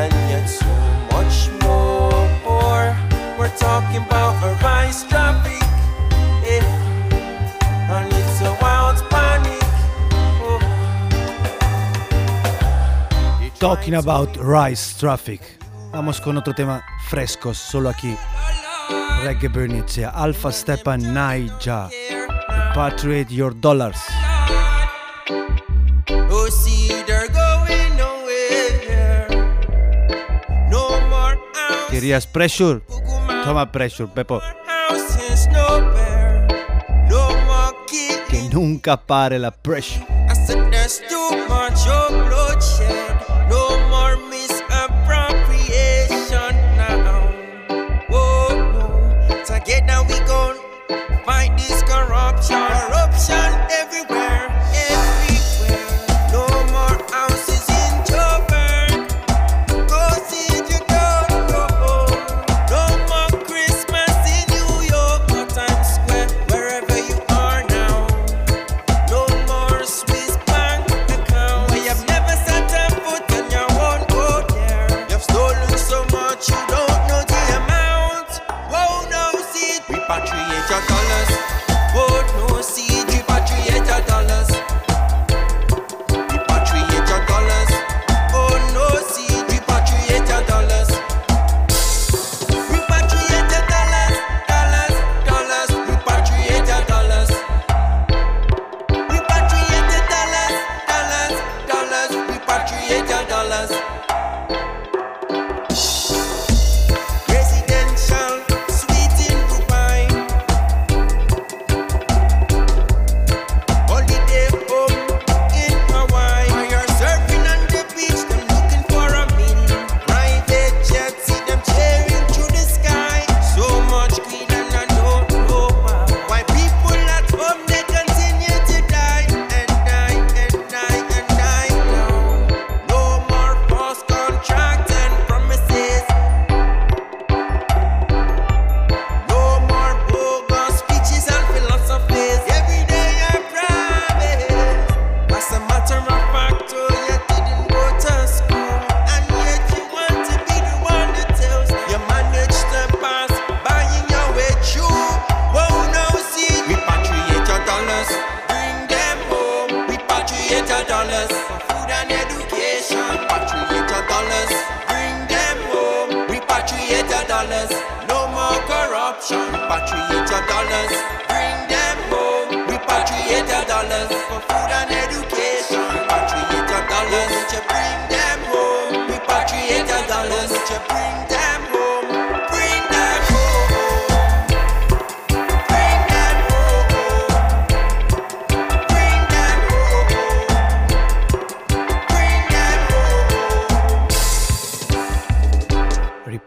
[0.00, 0.72] and yet so
[1.14, 2.88] much more.
[3.38, 5.62] We're talking about a rice traffic.
[10.42, 10.60] Oh.
[13.58, 15.40] Talking about Rise Traffic.
[15.92, 18.16] Vamos con otro tema fresco, solo aquí.
[19.26, 19.48] Reggae
[19.78, 20.12] Echea.
[20.14, 21.90] Alpha Stepper Naija.
[22.48, 23.98] Repatriate your dollars.
[26.30, 26.86] Oh, see.
[30.70, 30.98] No
[31.90, 32.82] ¿Querías pressure?
[33.44, 34.40] Toma pressure, Pepo.
[38.28, 40.06] Que nunca pare la pressure.
[40.28, 40.66] I said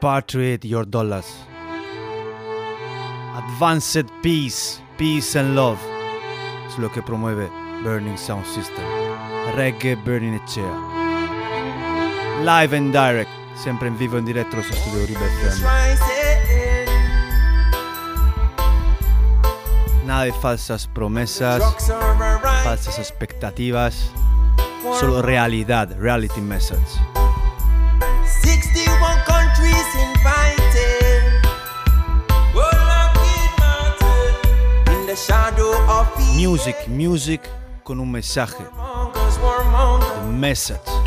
[0.10, 1.26] repatriate your dollars.
[3.36, 5.80] Advanced peace, peace and love
[6.68, 7.50] es lo que promueve
[7.84, 8.84] Burning Sound System.
[9.56, 10.74] Reggae Burning Echea.
[12.44, 15.98] Live and direct, sempre in vivo e in diretto su Studio Uribe FM.
[20.06, 21.62] Nada de falsas promesas,
[22.64, 24.12] falsas expectativas,
[25.00, 27.19] solo realidad, reality message.
[36.40, 37.42] Music, music
[37.84, 38.64] con un mensaje.
[38.64, 40.99] The message.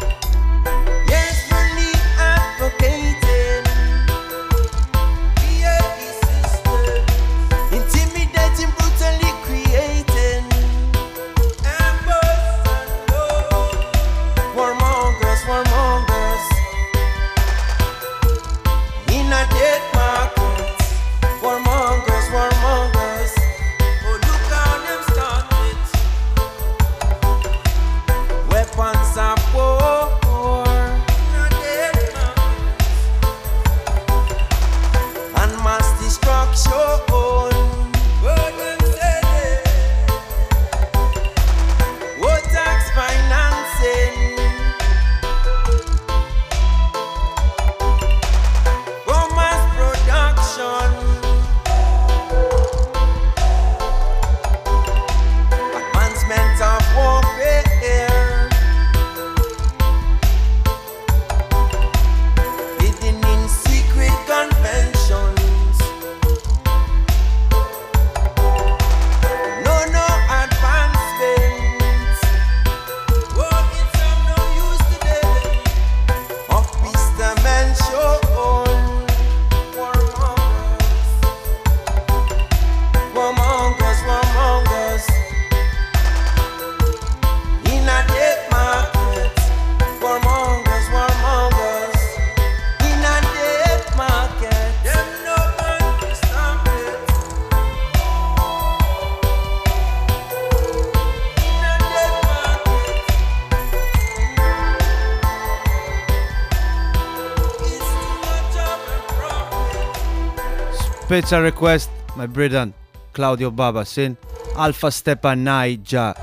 [111.12, 112.72] Special request, my brethren,
[113.12, 114.16] Claudio Baba, sin
[114.56, 116.14] Alpha Stepa Nai ya.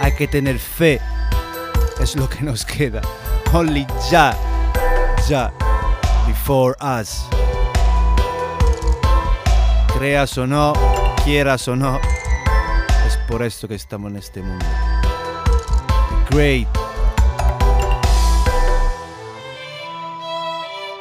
[0.00, 0.98] Hay que tener fe,
[2.00, 3.00] es lo que nos queda.
[3.54, 4.34] Only ya,
[5.28, 5.52] ya,
[6.26, 7.28] before us.
[9.96, 10.72] Creas o no,
[11.24, 12.00] quieras o no,
[13.06, 14.66] es por esto que estamos en este mundo.
[16.28, 16.66] Great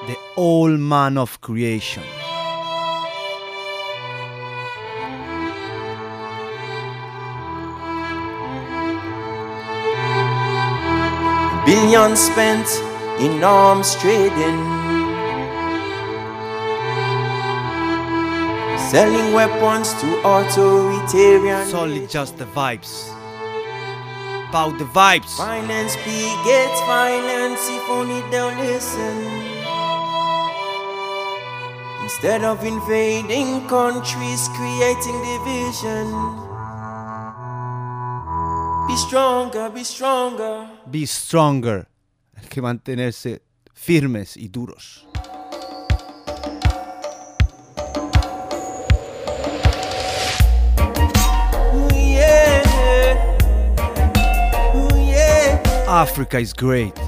[0.08, 2.03] the all man of creation.
[11.66, 12.68] Billions spent
[13.20, 14.60] in arms trading.
[18.89, 21.76] Selling weapons to authoritarian.
[21.76, 23.12] Only just the vibes.
[24.47, 25.36] About the vibes.
[25.36, 29.37] Violence begets violence if only they'll listen.
[32.20, 36.09] Instead of invading countries, creating division.
[38.88, 40.68] Be stronger, be stronger.
[40.89, 41.88] Be stronger.
[42.36, 45.05] Hay que mantenerse firmes y duros.
[51.76, 52.63] Ooh, yeah.
[54.74, 55.61] Ooh, yeah.
[55.88, 57.07] Africa is great.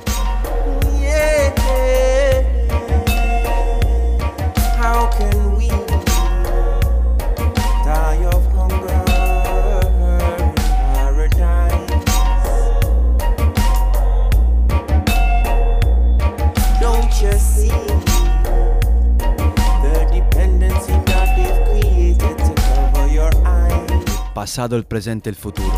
[24.39, 25.69] Pasado, el presente, el futuro.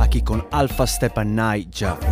[0.00, 1.92] Aquí con Alpha Stepa Nai ya.
[1.92, 2.11] Africa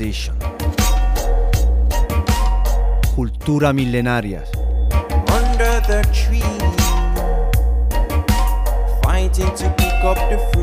[0.00, 0.34] Transition.
[3.14, 4.42] Cultura milenaria.
[5.28, 6.40] Under the tree,
[9.02, 10.59] fighting to pick up the fruit.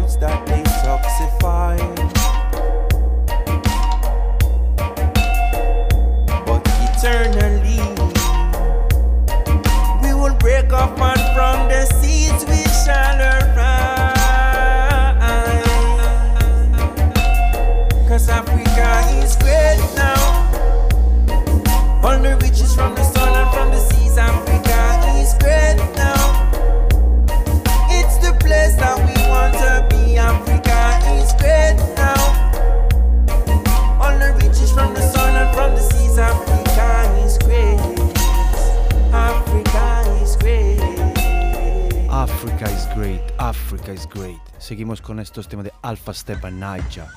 [46.17, 47.16] Stepanakert.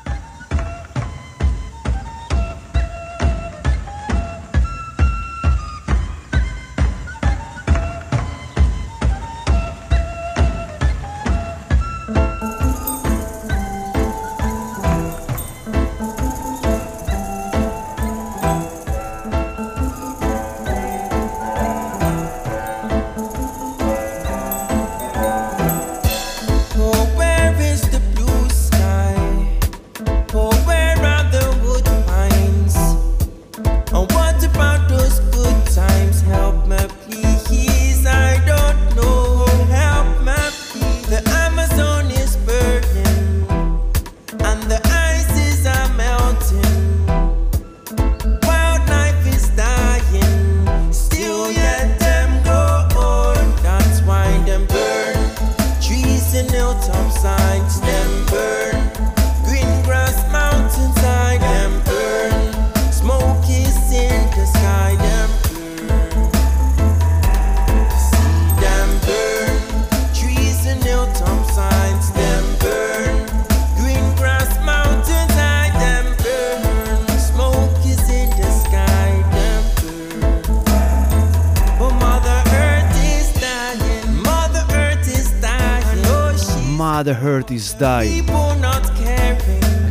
[87.82, 88.22] Hay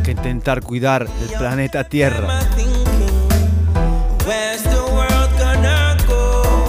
[0.04, 2.40] que intentar cuidar el planeta Tierra.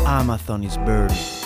[0.08, 1.41] Amazon is burning.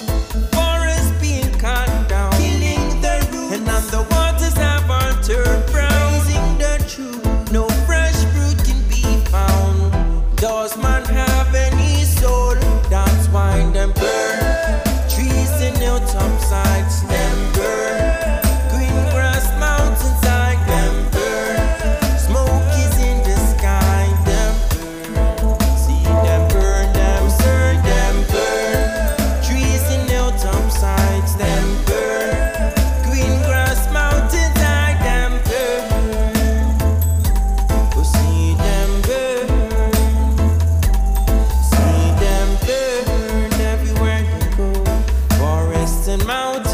[46.26, 46.65] mouth.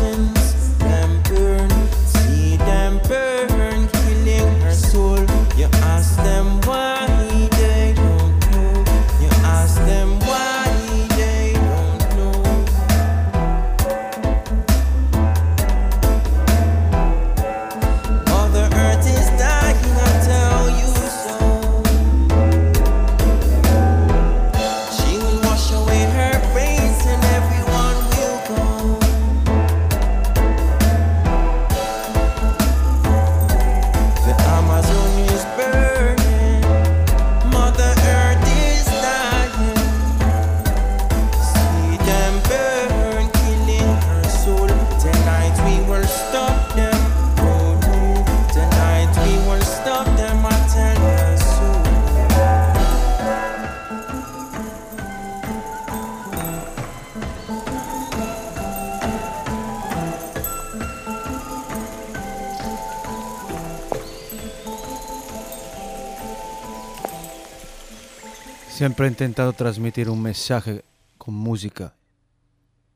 [68.81, 70.83] Siempre he intentado transmitir un mensaje
[71.19, 71.93] con música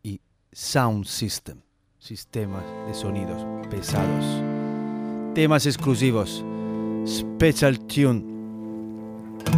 [0.01, 0.19] y
[0.51, 1.59] sound system,
[1.99, 4.25] sistemas de sonidos pesados,
[5.35, 6.43] temas exclusivos,
[7.05, 8.23] special tune.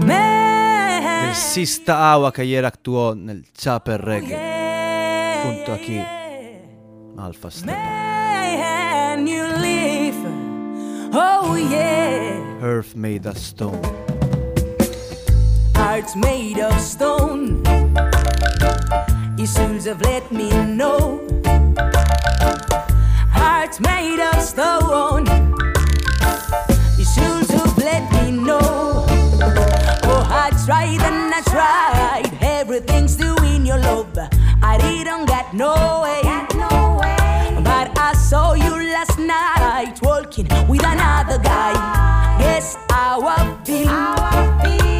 [0.05, 6.03] Del Sista Agua que ayer actuó en el Chape Reggae, junto aquí,
[7.17, 7.97] Alpha Stepper.
[12.61, 14.06] Earth made of stone.
[15.97, 17.63] Hearts made of stone.
[19.35, 21.27] You should have let me know.
[23.31, 25.25] Hearts made of stone.
[26.99, 29.07] You should have let me know.
[30.03, 32.43] Oh, I tried and I tried.
[32.43, 34.15] Everything's doing your love.
[34.61, 36.21] I didn't get no way.
[37.63, 41.73] But I saw you last night walking with another guy.
[41.75, 42.37] Ah.
[42.39, 44.96] Guess how I feel.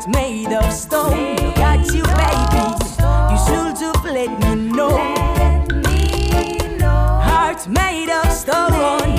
[0.00, 1.36] Heart made of stone.
[1.56, 2.64] Got you, baby.
[3.28, 4.96] You should have let me know.
[7.20, 9.10] Heart made of stone.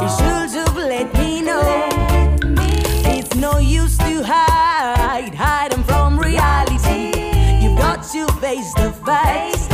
[0.00, 1.88] You should have let me know.
[3.04, 7.10] It's no use to hide, hide 'em from reality.
[7.60, 9.66] You've got to face the facts.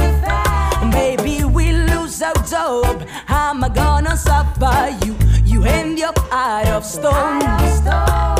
[0.92, 3.04] Baby, we lose our job.
[3.26, 5.14] How am I gonna suffer you?
[5.44, 8.35] You and your heart of stone.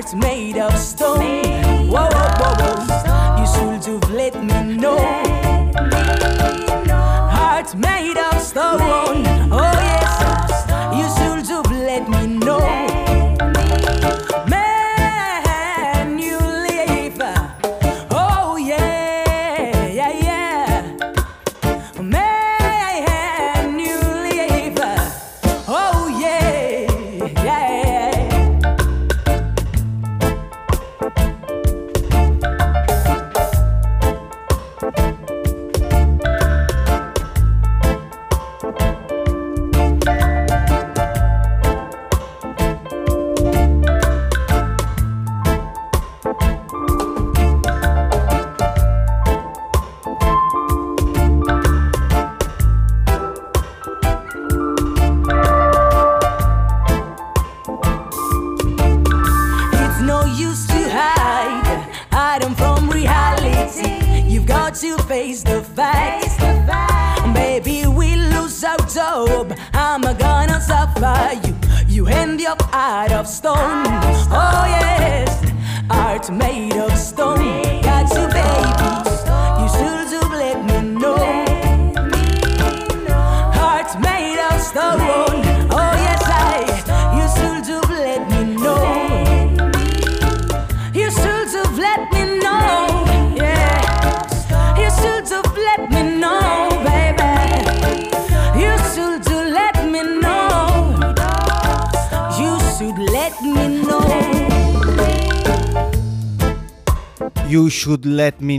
[0.00, 1.44] Heart made of stone.
[1.90, 3.36] Whoa, whoa, whoa, whoa.
[3.38, 4.96] You should have let me know.
[7.28, 9.26] Heart made of stone.
[9.52, 10.09] Oh yes,
[108.10, 108.58] let me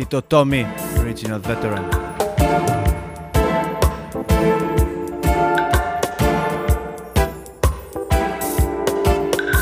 [0.00, 0.66] Tito Tommy,
[0.98, 1.86] original veteran.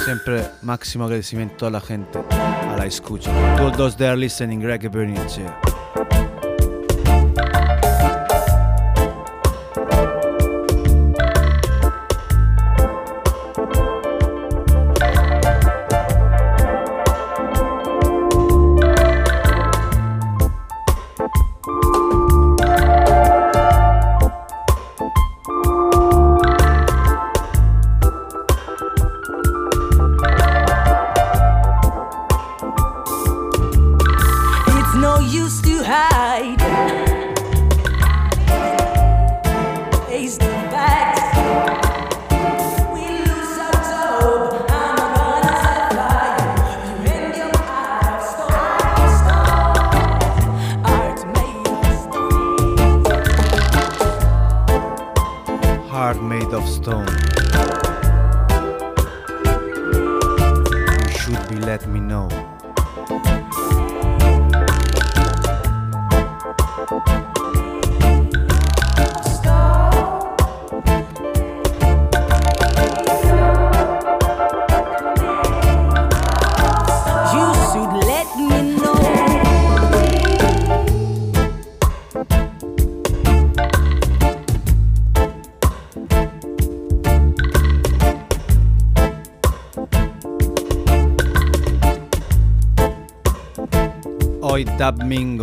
[0.05, 3.33] Siempre máximo agradecimiento a la gente, a la escucha.
[3.57, 5.19] To those that are listening, Reggae Burning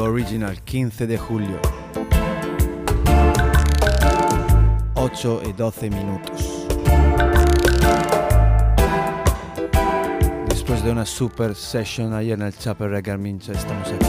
[0.06, 1.60] Original, 15 de julio.
[4.94, 6.68] 8 y 12 minutos.
[10.48, 14.06] Después de una super session ayer en el Chapel Reggae Armincha, estamos aquí.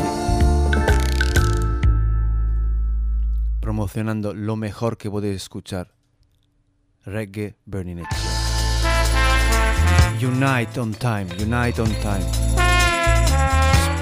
[3.61, 5.95] Promocionando lo mejor que podéis escuchar.
[7.07, 8.07] Reggae Burning It.
[10.23, 12.46] Unite on time, unite on time.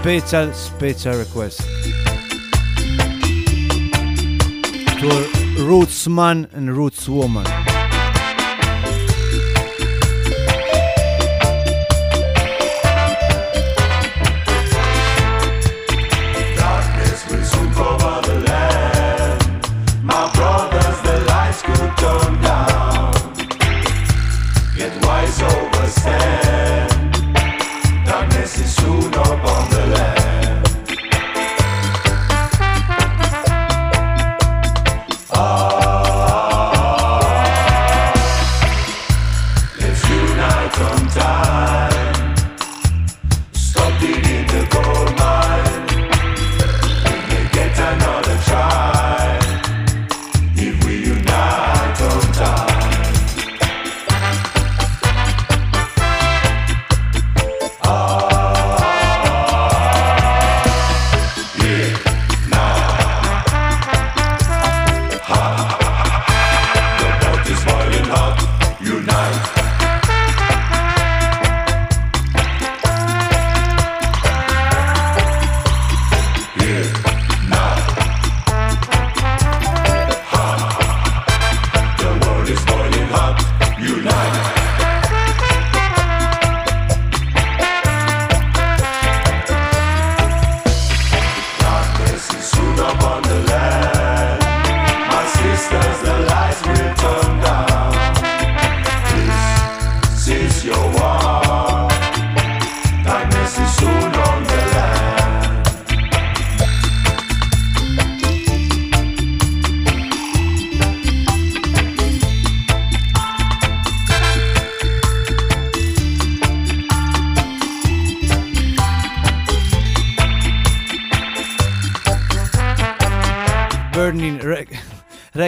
[0.04, 1.60] Special, special request.
[5.00, 7.08] To a roots man and roots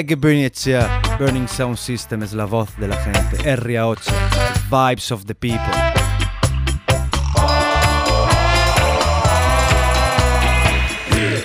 [0.07, 3.39] Reggae Burning Echea, Burning Sound System es la voz de la gente.
[3.43, 3.99] RA8,
[4.71, 5.59] Vibes of the People.
[11.11, 11.43] Here,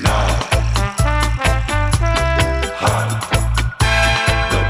[0.00, 0.38] now.
[2.78, 3.18] Ha.
[4.50, 4.60] The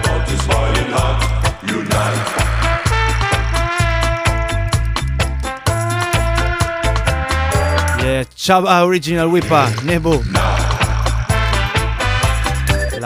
[9.46, 10.55] pot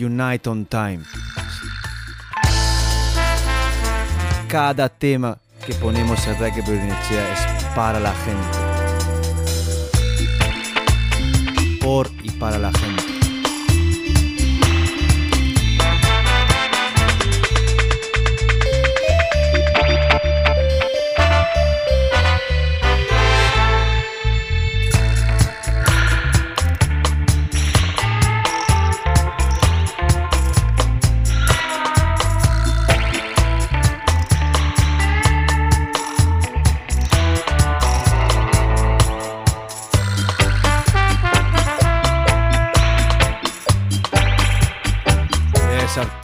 [0.00, 1.00] Unite, on time.
[4.46, 8.58] Cada tema que ponemos en Reggae Bernicea es para la gente.
[11.82, 12.87] Por y para la gente.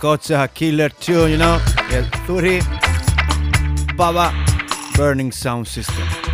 [0.05, 1.59] Yes, a killer tune, you know.
[1.91, 2.61] El Zuri,
[3.97, 4.35] Baba,
[4.97, 6.34] Burning Sound System.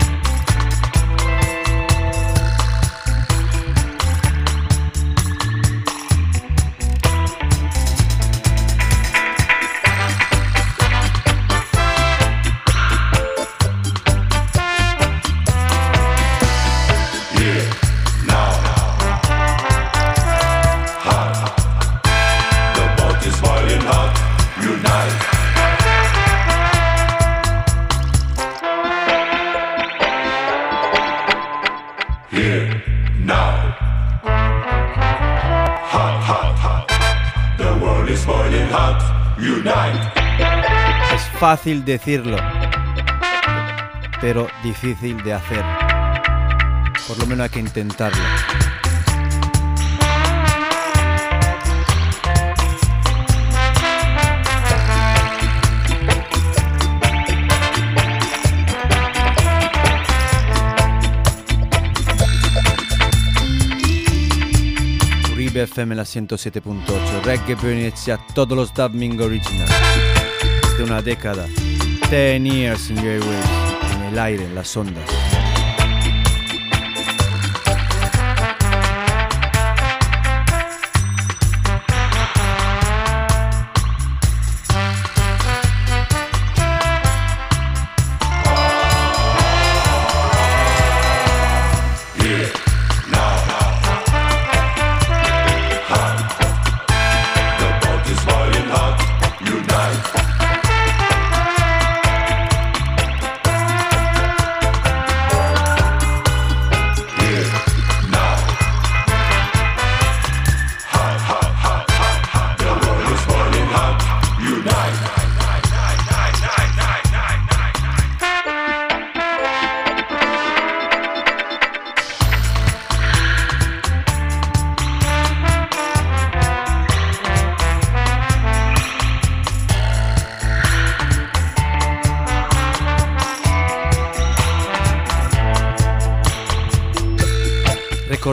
[41.41, 42.37] Fácil decirlo,
[44.21, 45.65] pero difícil de hacer.
[47.09, 48.23] Por lo menos hay que intentarlo.
[65.33, 70.10] Uribe FM la 107.8 Reggae Pioneers a todos los dubbing original
[70.82, 71.47] una década.
[72.11, 75.30] 10 years in your airwaves en el aire, en las ondas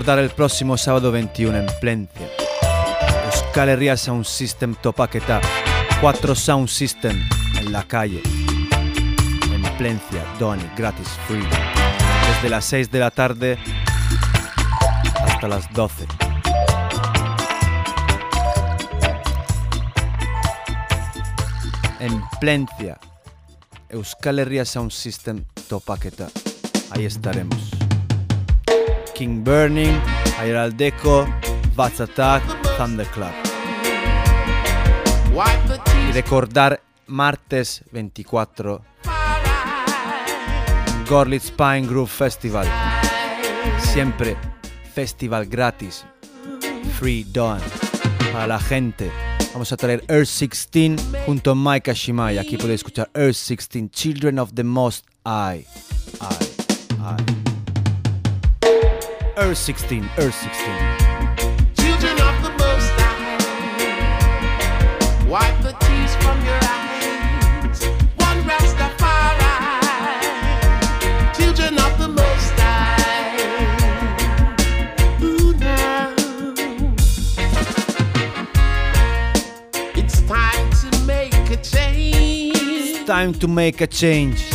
[0.10, 2.30] El próximo sábado 21 en Plencia.
[3.26, 5.42] Euskal Herria Sound System Topaqueta.
[6.00, 7.22] Cuatro Sound System
[7.60, 8.22] en la calle.
[9.52, 11.44] En Plencia, Doni, gratis, free.
[12.26, 13.58] Desde las 6 de la tarde
[15.26, 16.08] hasta las 12.
[22.00, 22.98] En Plencia,
[23.90, 26.30] Euskal Herria Sound System Topaqueta.
[26.92, 27.87] Ahí estaremos.
[29.18, 30.00] King Burning,
[30.40, 31.28] Ayer Aldeco,
[31.76, 32.44] Bats Attack,
[32.78, 33.34] Thunderclap.
[36.14, 38.84] Recordar martes 24
[41.10, 42.68] Gorlitz Pine Groove Festival.
[43.80, 44.38] Siempre
[44.94, 46.06] festival gratis.
[47.00, 47.60] Free Dawn.
[48.32, 49.12] Para la gente.
[49.52, 52.38] Vamos a traer Earth 16 junto a Mike Ashimai.
[52.38, 55.66] Aquí podéis escuchar Earth 16, Children of the Most High.
[56.22, 56.36] I,
[57.00, 57.47] I.
[59.38, 60.52] Earl 16, Earl 16.
[61.76, 63.38] Children of the Most High,
[65.28, 67.86] wipe the tears from your eyes.
[68.18, 69.54] One Rastafari,
[71.38, 73.38] children of the Most High.
[75.22, 76.16] Ooh, now.
[79.94, 84.52] It's time to make a change Time to make a change.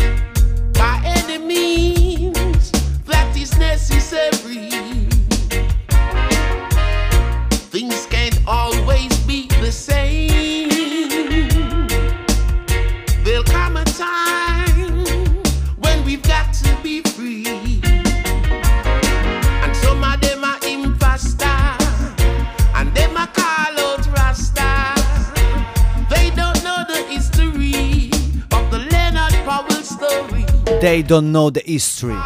[30.83, 32.19] They don't know the history.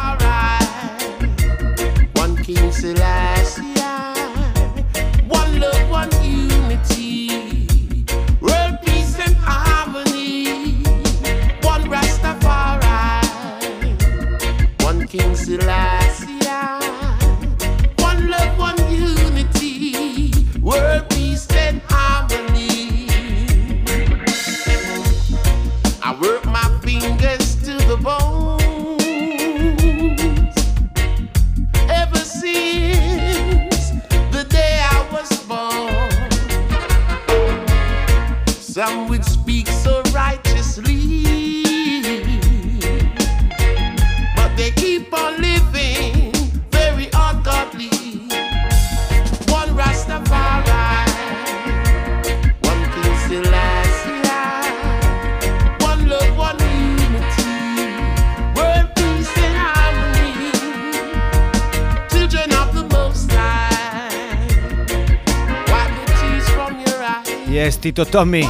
[67.93, 68.43] Tommy.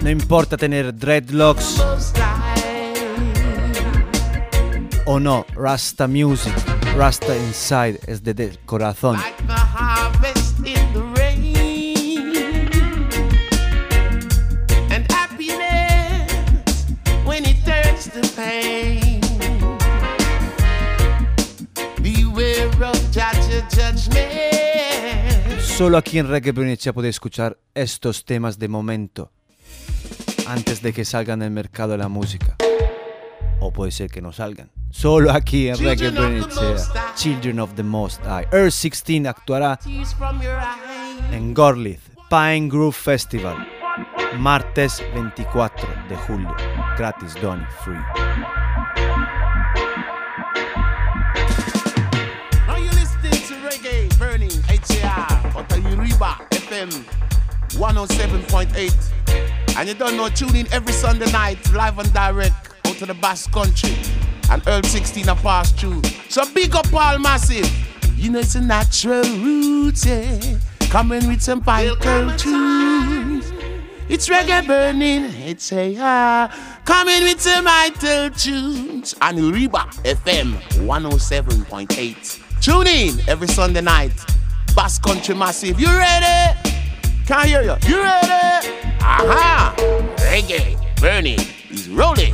[0.00, 1.82] No importa tener dreadlocks
[5.04, 6.54] o no, Rasta Music,
[6.96, 9.18] Rasta Inside es de corazón.
[25.76, 29.30] Solo aquí en Reggae Bernicea podéis escuchar estos temas de momento,
[30.46, 32.56] antes de que salgan del mercado de la música.
[33.60, 34.70] O puede ser que no salgan.
[34.90, 37.14] Solo aquí en Reggae High.
[37.14, 38.46] Children of the Most High.
[38.52, 39.78] Earth 16 actuará
[41.30, 42.00] en Gorlitz,
[42.30, 43.68] Pine Grove Festival,
[44.38, 46.56] martes 24 de julio.
[46.96, 48.65] Gratis, Donny, free.
[57.76, 59.76] 107.8.
[59.76, 63.14] And you don't know, tune in every Sunday night, live and direct, out to the
[63.14, 63.94] Basque Country.
[64.50, 66.02] And Earl 16 a pass through.
[66.28, 67.68] So big up all massive.
[68.16, 70.58] You know it's a natural route, yeah.
[70.88, 71.96] Coming with some vital
[72.36, 73.52] tunes.
[74.08, 76.80] It's reggae burning, it's a ah.
[76.84, 79.14] Coming with some vital tunes.
[79.20, 79.70] And Uribe
[80.04, 80.54] FM
[80.86, 82.62] 107.8.
[82.62, 84.12] Tune in every Sunday night.
[84.74, 85.78] Bass Country Massive.
[85.78, 86.75] You ready?
[87.26, 87.74] Can't hear you.
[87.88, 88.68] You ready?
[89.00, 89.74] Aha!
[90.18, 91.40] Reggae burning
[91.70, 92.32] is rolling.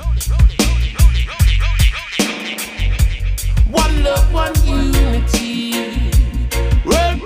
[3.70, 5.72] One love, one unity.
[6.84, 7.22] World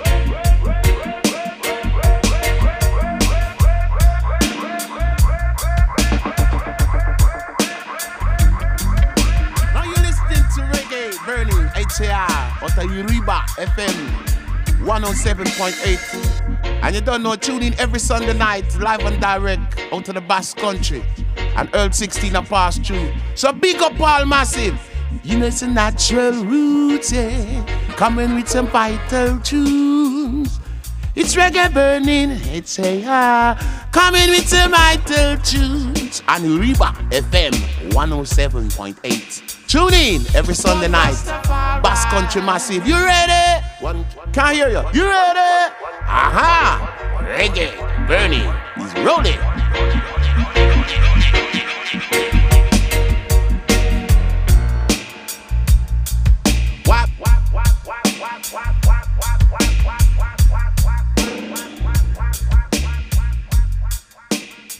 [9.73, 14.26] Now you're listening to Reggae Burning HAR out of Uribe FM
[14.79, 16.83] 107.8.
[16.83, 20.21] And you don't know, tune in every Sunday night, live and direct, out to the
[20.21, 21.03] Basque Country.
[21.55, 23.11] And Earl 16 a pass through.
[23.35, 24.79] So big up all massive.
[25.23, 27.65] You know it's a natural route, yeah.
[27.95, 30.59] Coming with some vital tunes.
[31.15, 36.21] It's reggae burning, it's a ah, coming with some vital tunes.
[36.27, 37.53] And Uribe FM
[37.89, 39.56] 107.8.
[39.67, 41.21] Tune in every Sunday night.
[41.83, 42.87] Bass Country Massive.
[42.87, 43.65] You ready?
[43.81, 44.81] One, can't hear you.
[44.93, 45.73] You ready?
[46.07, 46.79] Aha!
[47.35, 47.75] Reggae
[48.07, 48.47] burning
[48.79, 49.35] is rolling.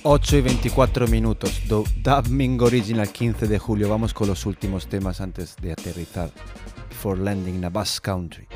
[0.09, 1.63] 8 y 24 minutos.
[1.67, 3.89] Dubbing Original 15 de julio.
[3.89, 6.31] Vamos con los últimos temas antes de aterrizar.
[6.91, 8.47] For Landing in a Basque Country.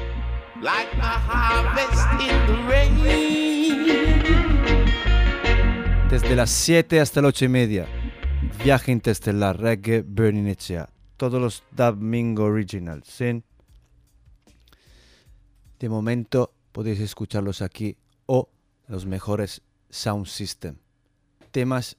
[0.61, 2.95] Like the harvest in the rain.
[6.09, 7.85] Desde las 7 hasta las 8 y media.
[8.63, 10.87] Viaje interestelar, reggae, burning Echea.
[11.17, 13.07] Todos los Dubbing Originals.
[13.07, 13.43] ¿sí?
[15.79, 18.47] De momento podéis escucharlos aquí o
[18.87, 20.77] los mejores Sound System.
[21.51, 21.97] Temas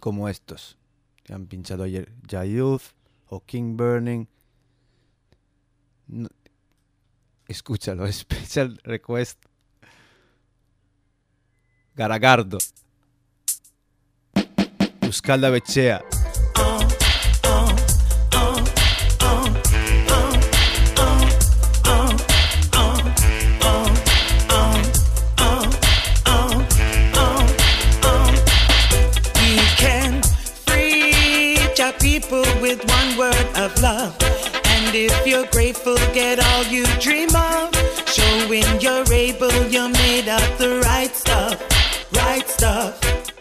[0.00, 0.76] como estos
[1.22, 2.82] que han pinchado ayer Jayuth
[3.28, 4.26] o King Burning.
[6.08, 6.28] No-
[7.48, 9.44] escúchalo, Special Request.
[11.94, 12.58] Garagardo.
[15.00, 16.04] Buscalda Bechea.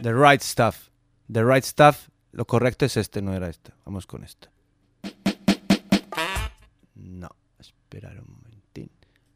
[0.05, 0.91] The right stuff.
[1.27, 2.09] The right stuff.
[2.31, 3.71] Lo correcto es este, no era este.
[3.85, 4.49] Vamos con esto.
[6.93, 8.91] No, esperar un momentín.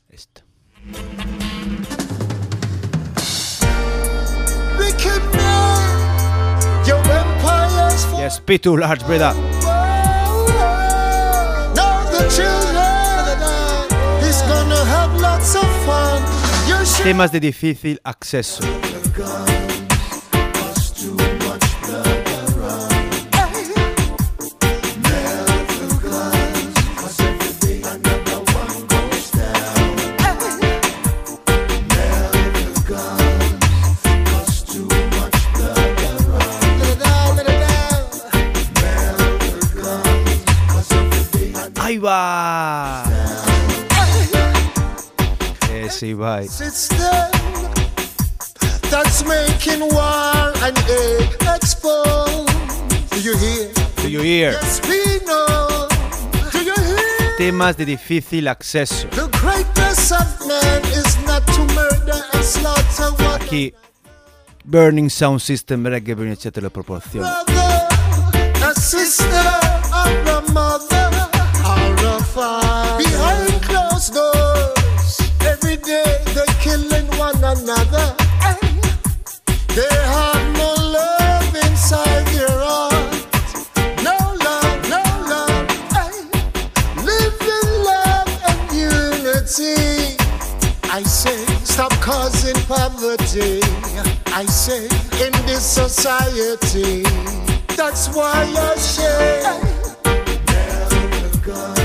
[0.09, 0.43] Esto.
[8.19, 9.33] Yes, P2 large, brother.
[17.03, 18.63] Temas de difícil acceso.
[41.99, 43.03] Ahí va.
[45.69, 46.39] Ese va.
[48.89, 50.75] that's making war and.
[53.09, 53.71] Do you hear?
[53.97, 54.51] Do you hear?
[54.51, 55.87] Yes, we know.
[56.51, 57.35] Do you hear?
[57.37, 59.07] Temas de difícil acceso.
[59.09, 63.73] The greatness of man is not to murder and slaughter one Aquí,
[64.63, 67.43] Burning Sound System, Reggae Burning te lo proporciona.
[67.45, 67.87] another.
[68.65, 69.25] A sister
[69.91, 71.08] or a mother
[77.69, 78.15] another.
[79.75, 83.13] They have no love inside their heart.
[84.03, 85.67] No love, no love.
[85.95, 86.11] Eh.
[87.09, 90.17] Live in love and unity.
[90.89, 93.61] I say, stop causing poverty.
[94.33, 94.85] I say,
[95.23, 97.03] in this society.
[97.77, 99.43] That's why I say.
[100.47, 101.78] never Too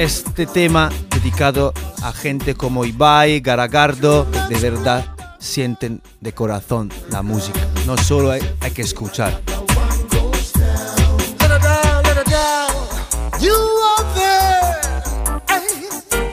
[0.00, 5.04] Este tema dedicado a gente como Ibai, Garagardo, que de verdad
[5.38, 7.60] sienten de corazón la música.
[7.84, 9.42] No solo hay, hay que escuchar.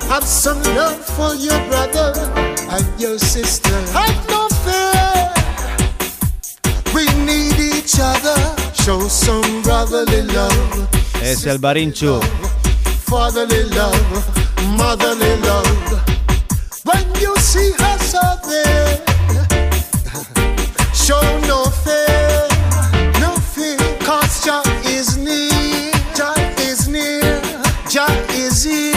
[0.09, 2.13] Have some love for your brother
[2.71, 3.73] and your sister.
[3.93, 5.33] Have no fear.
[6.95, 8.37] We need each other.
[8.75, 10.87] Show some brotherly love,
[11.21, 12.21] Es el Barinchu.
[13.09, 14.11] Fatherly love,
[14.77, 15.91] motherly love.
[16.83, 18.97] When you see us out there,
[20.93, 22.47] show no fear,
[23.21, 27.41] no fear, cause Jah is near, Jah is near,
[27.89, 28.96] Jah is here,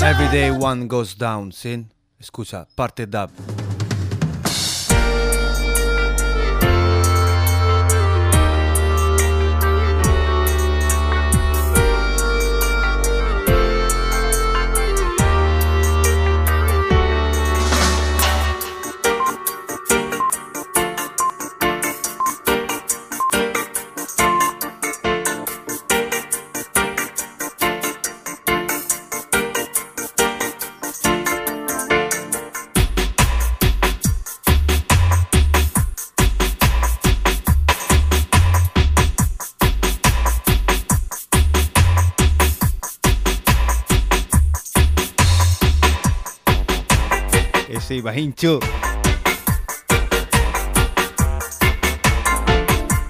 [0.00, 1.92] Every day one goes down, sin?
[2.18, 3.30] Escucha, parte dub.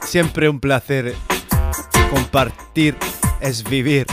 [0.02, 1.15] Siempre un placer
[2.10, 2.97] compartir
[3.40, 4.06] es vivir.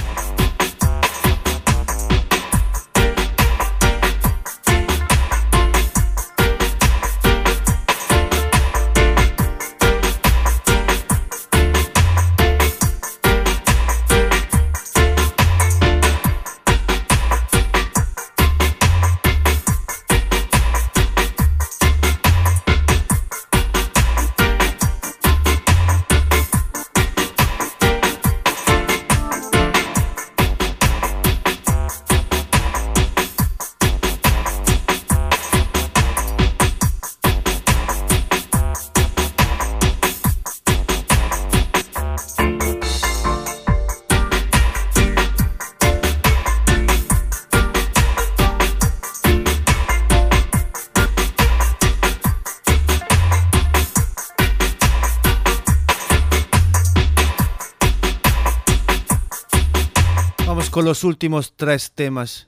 [60.95, 62.47] Los últimos tres temas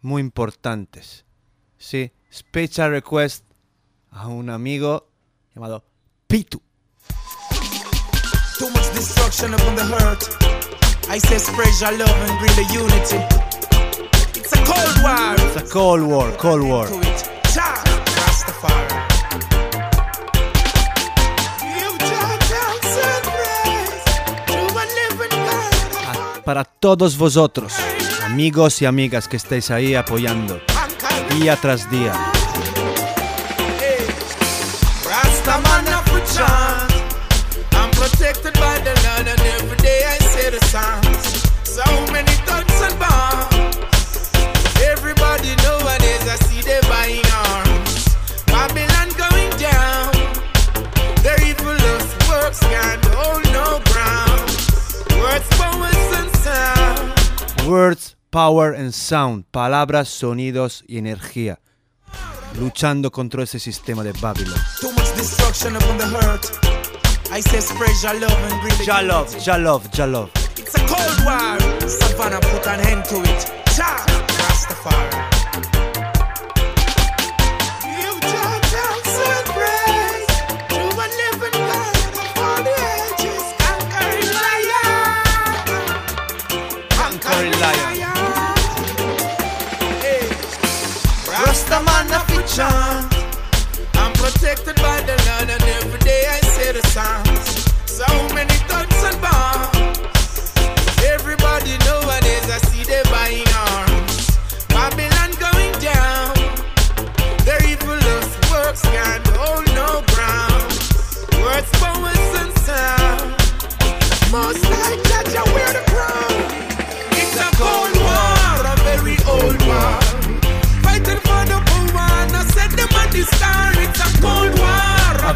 [0.00, 1.26] muy importantes.
[1.76, 3.44] Sí, special request
[4.10, 5.10] a un amigo
[5.54, 5.84] llamado
[6.26, 6.62] Pitu.
[8.58, 10.22] Too much destruction upon the hurt.
[11.10, 13.18] I say spread your love and bring the unity.
[14.34, 15.34] It's a cold war.
[15.36, 17.37] It's a Cold War, Cold War.
[26.48, 27.74] Para todos vosotros,
[28.24, 30.58] amigos y amigas que estáis ahí apoyando
[31.38, 32.37] día tras día.
[58.30, 61.60] Power and sound, palabras, sonidos y energía.
[62.58, 64.58] Luchando contra ese sistema de Babylon.
[68.84, 70.30] Ya love, ya love, ya love.
[70.56, 71.58] It's a cold war.
[71.88, 73.52] Savannah put an end to it.
[73.76, 75.37] Rastafari.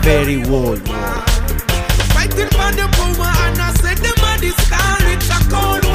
[0.02, 0.76] Very war.
[2.12, 4.98] Fighting for the poor and I said them at the star.
[5.12, 5.91] It's a cold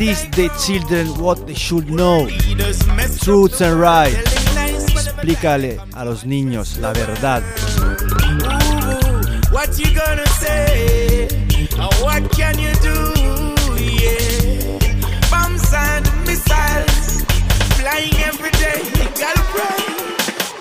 [0.00, 2.26] Teach the children what they should know.
[3.20, 4.16] Truths and rights.
[4.56, 7.42] Explícale a los niños la verdad.
[9.52, 11.28] What you gonna say?
[12.00, 12.96] What can you do?
[13.76, 14.78] Yeah.
[15.30, 17.22] Bombs and missiles
[17.76, 18.80] flying every day.
[19.20, 19.84] Gotta pray.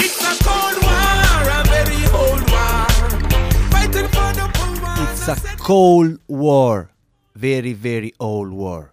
[0.03, 2.87] It's a cold war, a very old war.
[3.71, 5.03] Fighting for the poor.
[5.07, 6.91] It's a cold war.
[7.35, 8.91] Very, very old war.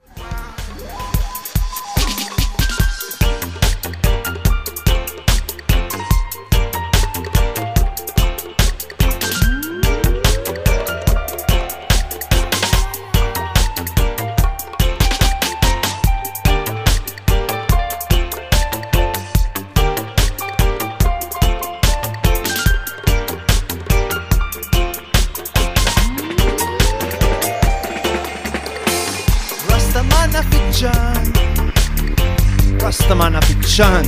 [32.86, 34.06] Rastaman Afichan.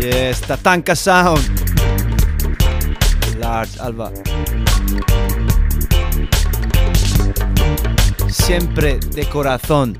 [0.00, 1.38] Yes, Tatanka Sound.
[3.38, 4.10] Large Alba.
[8.28, 9.96] Siempre de corazón,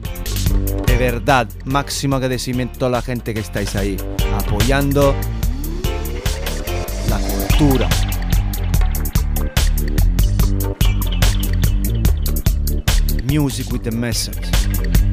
[0.86, 3.96] de verdad, máximo agradecimiento a la gente que estáis ahí,
[4.36, 5.14] apoyando
[7.08, 7.88] la cultura.
[13.30, 15.07] Music with a message.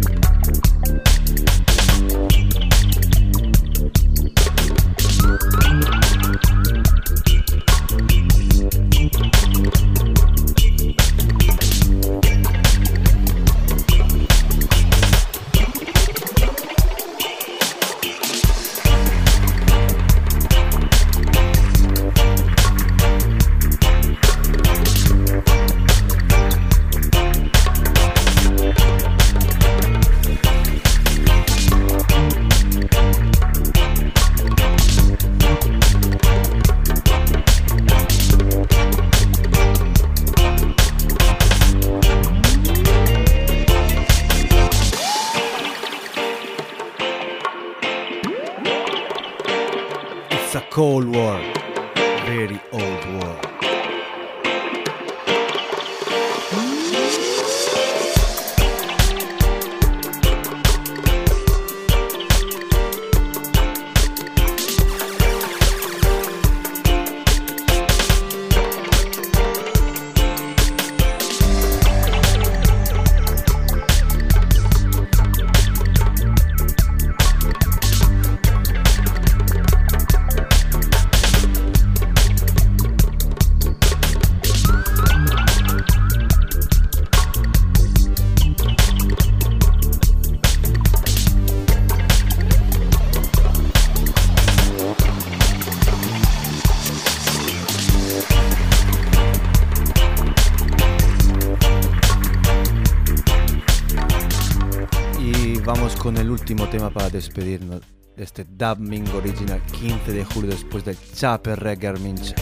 [106.55, 107.81] último tema para despedirnos
[108.15, 112.33] de este dubbing Original 15 de julio después del Chaper Reggae Mincha.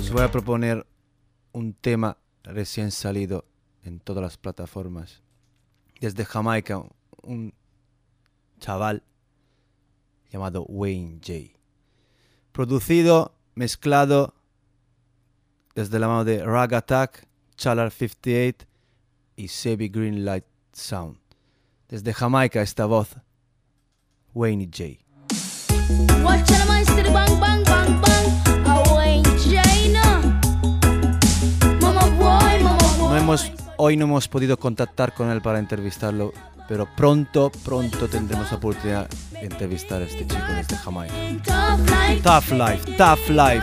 [0.00, 0.86] Os voy a proponer
[1.52, 3.44] un tema recién salido
[3.82, 5.20] en todas las plataformas.
[6.00, 6.82] Desde Jamaica,
[7.22, 7.52] un
[8.58, 9.02] chaval
[10.30, 11.58] llamado Wayne J.
[12.52, 14.32] Producido, mezclado
[15.74, 18.66] desde la mano de Rag Attack, Chalar 58
[19.36, 21.18] y Sebi Greenlight Sound.
[21.88, 23.16] Desde Jamaica esta voz,
[24.34, 25.04] Wayne J.
[32.98, 36.32] No hemos, hoy no hemos podido contactar con él para entrevistarlo,
[36.68, 41.14] pero pronto, pronto tendremos la oportunidad de entrevistar a este chico desde Jamaica.
[42.22, 42.96] Tough life.
[42.96, 43.62] Tough life.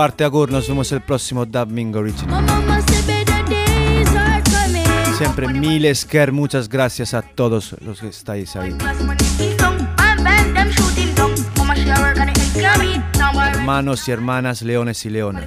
[0.00, 2.44] Arte Agur, nos vemos el próximo Dub Mingo Original.
[5.18, 8.76] Siempre miles que muchas gracias a todos los que estáis ahí.
[13.52, 15.44] Hermanos y hermanas, leones y leonas.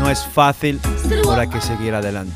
[0.00, 2.32] No es fácil, pero hay que seguir adelante.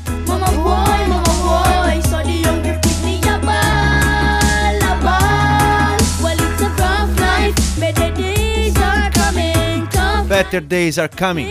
[10.31, 11.49] Better days are coming.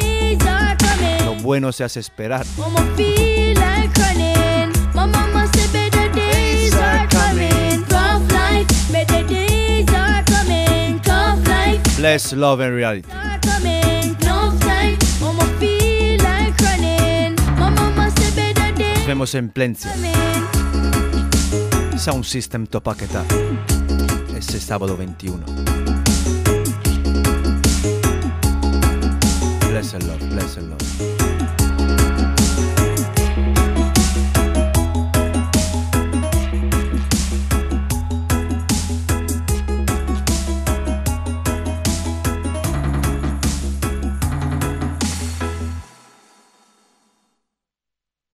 [1.26, 2.46] Lo bueno se hace esperar.
[11.98, 13.08] Bless Love and Reality.
[18.96, 19.92] Nos vemos en Plencia.
[21.98, 23.26] Sound System Topaquetá.
[24.34, 25.69] Este sábado 21.
[29.80, 30.79] bless her, love, bless her, love.